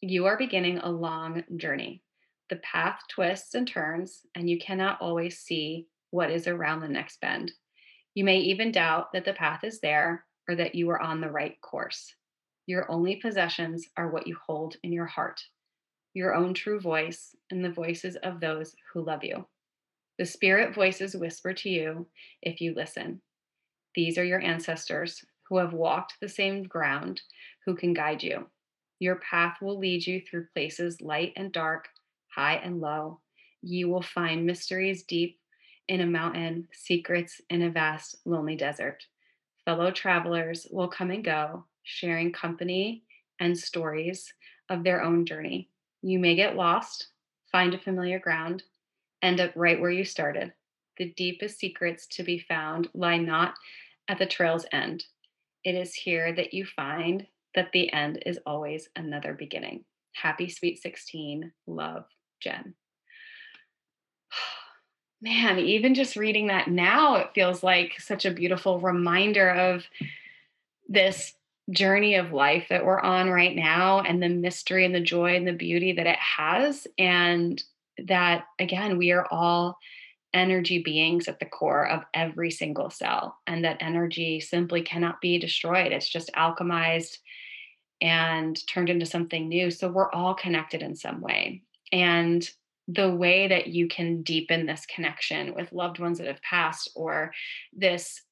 you 0.00 0.26
are 0.26 0.36
beginning 0.36 0.78
a 0.78 0.90
long 0.90 1.42
journey. 1.56 2.02
The 2.50 2.56
path 2.56 3.00
twists 3.10 3.54
and 3.54 3.66
turns, 3.66 4.20
and 4.34 4.48
you 4.48 4.58
cannot 4.58 5.00
always 5.00 5.38
see 5.38 5.86
what 6.10 6.30
is 6.30 6.46
around 6.46 6.80
the 6.80 6.88
next 6.88 7.20
bend. 7.20 7.52
You 8.14 8.24
may 8.24 8.38
even 8.38 8.72
doubt 8.72 9.12
that 9.12 9.24
the 9.24 9.32
path 9.32 9.64
is 9.64 9.80
there 9.80 10.24
or 10.48 10.54
that 10.56 10.74
you 10.74 10.90
are 10.90 11.00
on 11.00 11.20
the 11.20 11.30
right 11.30 11.58
course. 11.60 12.14
Your 12.66 12.90
only 12.90 13.16
possessions 13.16 13.86
are 13.96 14.10
what 14.10 14.26
you 14.26 14.36
hold 14.46 14.76
in 14.82 14.92
your 14.92 15.06
heart, 15.06 15.40
your 16.14 16.34
own 16.34 16.54
true 16.54 16.78
voice, 16.80 17.34
and 17.50 17.64
the 17.64 17.70
voices 17.70 18.16
of 18.16 18.40
those 18.40 18.76
who 18.92 19.04
love 19.04 19.24
you. 19.24 19.46
The 20.18 20.26
spirit 20.26 20.74
voices 20.74 21.16
whisper 21.16 21.54
to 21.54 21.70
you 21.70 22.06
if 22.42 22.60
you 22.60 22.74
listen. 22.74 23.22
These 23.94 24.18
are 24.18 24.24
your 24.24 24.40
ancestors 24.40 25.24
who 25.48 25.56
have 25.56 25.72
walked 25.72 26.14
the 26.20 26.28
same 26.28 26.62
ground, 26.62 27.20
who 27.64 27.74
can 27.74 27.92
guide 27.92 28.22
you. 28.22 28.46
Your 29.00 29.16
path 29.16 29.56
will 29.60 29.78
lead 29.78 30.06
you 30.06 30.20
through 30.20 30.46
places 30.54 31.00
light 31.00 31.32
and 31.36 31.50
dark, 31.50 31.88
high 32.34 32.54
and 32.56 32.80
low. 32.80 33.20
You 33.62 33.88
will 33.88 34.02
find 34.02 34.46
mysteries 34.46 35.02
deep 35.02 35.38
in 35.88 36.00
a 36.00 36.06
mountain, 36.06 36.68
secrets 36.72 37.40
in 37.50 37.62
a 37.62 37.70
vast, 37.70 38.16
lonely 38.24 38.56
desert. 38.56 39.04
Fellow 39.64 39.90
travelers 39.90 40.66
will 40.70 40.88
come 40.88 41.10
and 41.10 41.24
go, 41.24 41.64
sharing 41.82 42.32
company 42.32 43.04
and 43.40 43.56
stories 43.56 44.32
of 44.68 44.84
their 44.84 45.02
own 45.02 45.26
journey. 45.26 45.68
You 46.02 46.18
may 46.18 46.34
get 46.34 46.56
lost, 46.56 47.08
find 47.50 47.74
a 47.74 47.78
familiar 47.78 48.18
ground, 48.18 48.62
end 49.22 49.40
up 49.40 49.52
right 49.54 49.80
where 49.80 49.90
you 49.90 50.04
started. 50.04 50.52
The 50.98 51.12
deepest 51.16 51.58
secrets 51.58 52.06
to 52.08 52.22
be 52.22 52.38
found 52.38 52.88
lie 52.94 53.18
not 53.18 53.54
at 54.08 54.18
the 54.18 54.26
trail's 54.26 54.66
end. 54.72 55.04
It 55.64 55.74
is 55.74 55.94
here 55.94 56.34
that 56.34 56.52
you 56.52 56.66
find 56.66 57.26
that 57.54 57.70
the 57.72 57.92
end 57.92 58.22
is 58.26 58.38
always 58.46 58.88
another 58.96 59.34
beginning. 59.34 59.84
Happy 60.14 60.48
Sweet 60.48 60.80
16. 60.82 61.52
Love, 61.66 62.04
Jen. 62.40 62.74
Man, 65.22 65.58
even 65.60 65.94
just 65.94 66.16
reading 66.16 66.48
that 66.48 66.68
now, 66.68 67.14
it 67.16 67.30
feels 67.34 67.62
like 67.62 68.00
such 68.00 68.26
a 68.26 68.30
beautiful 68.32 68.80
reminder 68.80 69.48
of 69.48 69.84
this 70.88 71.34
journey 71.70 72.16
of 72.16 72.32
life 72.32 72.66
that 72.68 72.84
we're 72.84 73.00
on 73.00 73.30
right 73.30 73.54
now 73.54 74.00
and 74.00 74.20
the 74.20 74.28
mystery 74.28 74.84
and 74.84 74.94
the 74.94 75.00
joy 75.00 75.36
and 75.36 75.46
the 75.46 75.52
beauty 75.52 75.92
that 75.92 76.08
it 76.08 76.18
has. 76.18 76.88
And 76.98 77.62
that, 77.98 78.46
again, 78.58 78.98
we 78.98 79.12
are 79.12 79.26
all 79.30 79.78
energy 80.34 80.82
beings 80.82 81.28
at 81.28 81.38
the 81.38 81.46
core 81.46 81.86
of 81.86 82.02
every 82.14 82.50
single 82.50 82.90
cell, 82.90 83.36
and 83.46 83.64
that 83.64 83.76
energy 83.80 84.40
simply 84.40 84.82
cannot 84.82 85.20
be 85.20 85.38
destroyed. 85.38 85.92
It's 85.92 86.08
just 86.08 86.32
alchemized 86.36 87.18
and 88.00 88.58
turned 88.66 88.90
into 88.90 89.06
something 89.06 89.48
new. 89.48 89.70
So 89.70 89.88
we're 89.88 90.10
all 90.10 90.34
connected 90.34 90.82
in 90.82 90.96
some 90.96 91.20
way. 91.20 91.62
And 91.92 92.50
the 92.88 93.10
way 93.10 93.48
that 93.48 93.68
you 93.68 93.88
can 93.88 94.22
deepen 94.22 94.66
this 94.66 94.86
connection 94.86 95.54
with 95.54 95.72
loved 95.72 95.98
ones 95.98 96.18
that 96.18 96.26
have 96.26 96.42
passed 96.42 96.90
or 96.94 97.32
this 97.72 98.22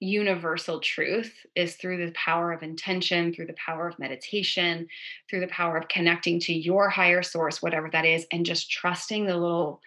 universal 0.00 0.78
truth 0.80 1.34
is 1.56 1.74
through 1.74 2.04
the 2.04 2.12
power 2.12 2.52
of 2.52 2.62
intention, 2.62 3.32
through 3.32 3.46
the 3.46 3.54
power 3.54 3.88
of 3.88 3.98
meditation, 3.98 4.86
through 5.28 5.40
the 5.40 5.48
power 5.48 5.76
of 5.76 5.88
connecting 5.88 6.38
to 6.38 6.52
your 6.52 6.88
higher 6.88 7.22
source, 7.22 7.60
whatever 7.60 7.88
that 7.90 8.04
is, 8.04 8.26
and 8.30 8.46
just 8.46 8.70
trusting 8.70 9.26
the 9.26 9.36
little 9.36 9.80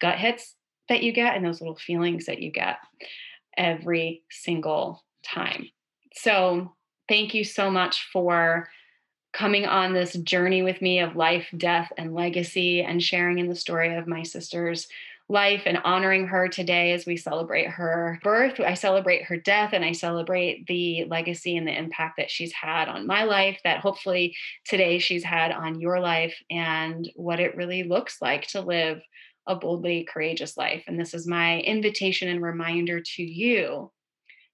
gut 0.00 0.18
hits 0.18 0.56
that 0.88 1.02
you 1.02 1.12
get 1.12 1.36
and 1.36 1.44
those 1.44 1.60
little 1.60 1.76
feelings 1.76 2.26
that 2.26 2.42
you 2.42 2.50
get 2.50 2.78
every 3.56 4.22
single 4.30 5.04
time. 5.24 5.68
So, 6.14 6.72
thank 7.08 7.34
you 7.34 7.44
so 7.44 7.70
much 7.70 8.08
for 8.12 8.68
coming 9.32 9.66
on 9.66 9.92
this 9.92 10.12
journey 10.14 10.62
with 10.62 10.82
me 10.82 11.00
of 11.00 11.16
life, 11.16 11.46
death, 11.56 11.90
and 11.96 12.14
legacy, 12.14 12.82
and 12.82 13.02
sharing 13.02 13.38
in 13.38 13.48
the 13.48 13.56
story 13.56 13.94
of 13.96 14.06
my 14.06 14.22
sister's 14.22 14.88
life 15.28 15.62
and 15.64 15.78
honoring 15.78 16.26
her 16.26 16.48
today 16.48 16.92
as 16.92 17.06
we 17.06 17.16
celebrate 17.16 17.68
her 17.68 18.20
birth. 18.22 18.60
I 18.60 18.74
celebrate 18.74 19.24
her 19.24 19.36
death 19.36 19.70
and 19.72 19.84
I 19.84 19.92
celebrate 19.92 20.66
the 20.66 21.04
legacy 21.06 21.56
and 21.56 21.66
the 21.66 21.76
impact 21.76 22.18
that 22.18 22.30
she's 22.30 22.52
had 22.52 22.88
on 22.88 23.06
my 23.06 23.24
life, 23.24 23.58
that 23.64 23.80
hopefully 23.80 24.36
today 24.66 24.98
she's 24.98 25.24
had 25.24 25.50
on 25.52 25.80
your 25.80 26.00
life, 26.00 26.34
and 26.50 27.10
what 27.14 27.40
it 27.40 27.56
really 27.56 27.84
looks 27.84 28.20
like 28.20 28.46
to 28.48 28.60
live 28.60 29.00
a 29.46 29.56
boldly 29.56 30.04
courageous 30.04 30.56
life. 30.56 30.84
And 30.86 31.00
this 31.00 31.14
is 31.14 31.26
my 31.26 31.60
invitation 31.60 32.28
and 32.28 32.42
reminder 32.42 33.00
to 33.00 33.22
you 33.22 33.90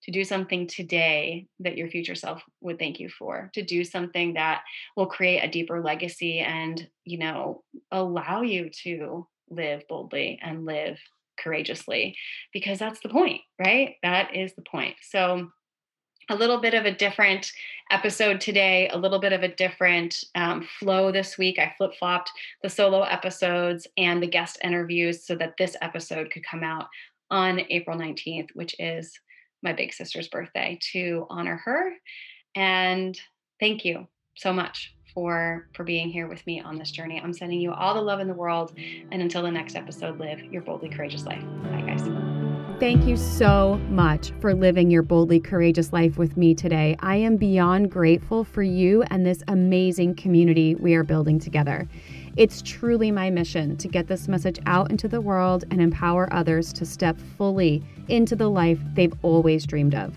to 0.02 0.12
do 0.12 0.24
something 0.24 0.66
today 0.66 1.46
that 1.60 1.76
your 1.76 1.88
future 1.88 2.14
self 2.14 2.42
would 2.60 2.78
thank 2.78 3.00
you 3.00 3.08
for 3.08 3.50
to 3.54 3.62
do 3.62 3.84
something 3.84 4.34
that 4.34 4.62
will 4.96 5.06
create 5.06 5.40
a 5.40 5.50
deeper 5.50 5.82
legacy 5.82 6.38
and 6.40 6.88
you 7.04 7.18
know 7.18 7.62
allow 7.90 8.42
you 8.42 8.70
to 8.70 9.26
live 9.50 9.82
boldly 9.88 10.38
and 10.42 10.64
live 10.64 10.98
courageously 11.38 12.16
because 12.52 12.78
that's 12.78 13.00
the 13.00 13.08
point 13.08 13.40
right 13.58 13.96
that 14.02 14.34
is 14.34 14.54
the 14.54 14.62
point 14.62 14.94
so 15.02 15.48
a 16.30 16.34
little 16.34 16.60
bit 16.60 16.74
of 16.74 16.84
a 16.84 16.94
different 16.94 17.50
episode 17.90 18.40
today, 18.40 18.88
a 18.92 18.98
little 18.98 19.18
bit 19.18 19.32
of 19.32 19.42
a 19.42 19.54
different 19.54 20.24
um, 20.34 20.66
flow 20.78 21.10
this 21.10 21.38
week. 21.38 21.58
I 21.58 21.72
flip 21.78 21.92
flopped 21.98 22.30
the 22.62 22.68
solo 22.68 23.02
episodes 23.02 23.86
and 23.96 24.22
the 24.22 24.26
guest 24.26 24.58
interviews 24.62 25.26
so 25.26 25.34
that 25.36 25.54
this 25.56 25.74
episode 25.80 26.30
could 26.30 26.44
come 26.44 26.62
out 26.62 26.88
on 27.30 27.60
April 27.70 27.96
19th, 27.96 28.48
which 28.54 28.74
is 28.78 29.18
my 29.62 29.72
big 29.72 29.92
sister's 29.92 30.28
birthday 30.28 30.78
to 30.92 31.26
honor 31.30 31.60
her. 31.64 31.92
And 32.54 33.18
thank 33.60 33.84
you 33.84 34.08
so 34.36 34.52
much 34.52 34.94
for 35.14 35.68
for 35.74 35.84
being 35.84 36.08
here 36.08 36.28
with 36.28 36.46
me 36.46 36.60
on 36.60 36.78
this 36.78 36.90
journey. 36.90 37.20
I'm 37.20 37.32
sending 37.32 37.60
you 37.60 37.72
all 37.72 37.94
the 37.94 38.00
love 38.00 38.20
in 38.20 38.28
the 38.28 38.34
world 38.34 38.72
and 39.10 39.20
until 39.22 39.42
the 39.42 39.50
next 39.50 39.74
episode 39.74 40.18
live 40.18 40.40
your 40.44 40.62
boldly 40.62 40.88
courageous 40.88 41.24
life. 41.24 41.42
Bye 41.64 41.82
guys. 41.82 42.02
Thank 42.78 43.06
you 43.06 43.16
so 43.16 43.80
much 43.88 44.30
for 44.40 44.54
living 44.54 44.88
your 44.88 45.02
boldly 45.02 45.40
courageous 45.40 45.92
life 45.92 46.16
with 46.16 46.36
me 46.36 46.54
today. 46.54 46.94
I 47.00 47.16
am 47.16 47.36
beyond 47.36 47.90
grateful 47.90 48.44
for 48.44 48.62
you 48.62 49.02
and 49.10 49.26
this 49.26 49.42
amazing 49.48 50.14
community 50.14 50.76
we 50.76 50.94
are 50.94 51.02
building 51.02 51.40
together. 51.40 51.88
It's 52.38 52.62
truly 52.62 53.10
my 53.10 53.30
mission 53.30 53.76
to 53.78 53.88
get 53.88 54.06
this 54.06 54.28
message 54.28 54.60
out 54.64 54.92
into 54.92 55.08
the 55.08 55.20
world 55.20 55.64
and 55.72 55.82
empower 55.82 56.32
others 56.32 56.72
to 56.74 56.86
step 56.86 57.18
fully 57.36 57.82
into 58.06 58.36
the 58.36 58.48
life 58.48 58.78
they've 58.94 59.12
always 59.22 59.66
dreamed 59.66 59.96
of. 59.96 60.14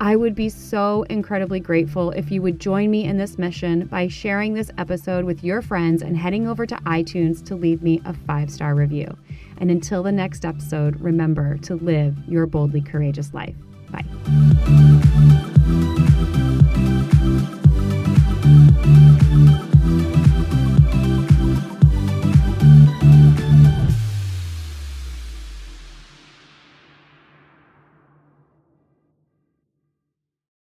I 0.00 0.16
would 0.16 0.34
be 0.34 0.48
so 0.48 1.02
incredibly 1.10 1.60
grateful 1.60 2.12
if 2.12 2.30
you 2.30 2.40
would 2.40 2.60
join 2.60 2.90
me 2.90 3.04
in 3.04 3.18
this 3.18 3.36
mission 3.36 3.84
by 3.88 4.08
sharing 4.08 4.54
this 4.54 4.70
episode 4.78 5.26
with 5.26 5.44
your 5.44 5.60
friends 5.60 6.00
and 6.00 6.16
heading 6.16 6.48
over 6.48 6.64
to 6.64 6.76
iTunes 6.86 7.44
to 7.44 7.54
leave 7.54 7.82
me 7.82 8.00
a 8.06 8.14
five 8.14 8.50
star 8.50 8.74
review. 8.74 9.14
And 9.58 9.70
until 9.70 10.02
the 10.02 10.12
next 10.12 10.46
episode, 10.46 10.98
remember 10.98 11.58
to 11.58 11.74
live 11.74 12.16
your 12.26 12.46
boldly 12.46 12.80
courageous 12.80 13.34
life. 13.34 13.54
Bye. 13.90 15.08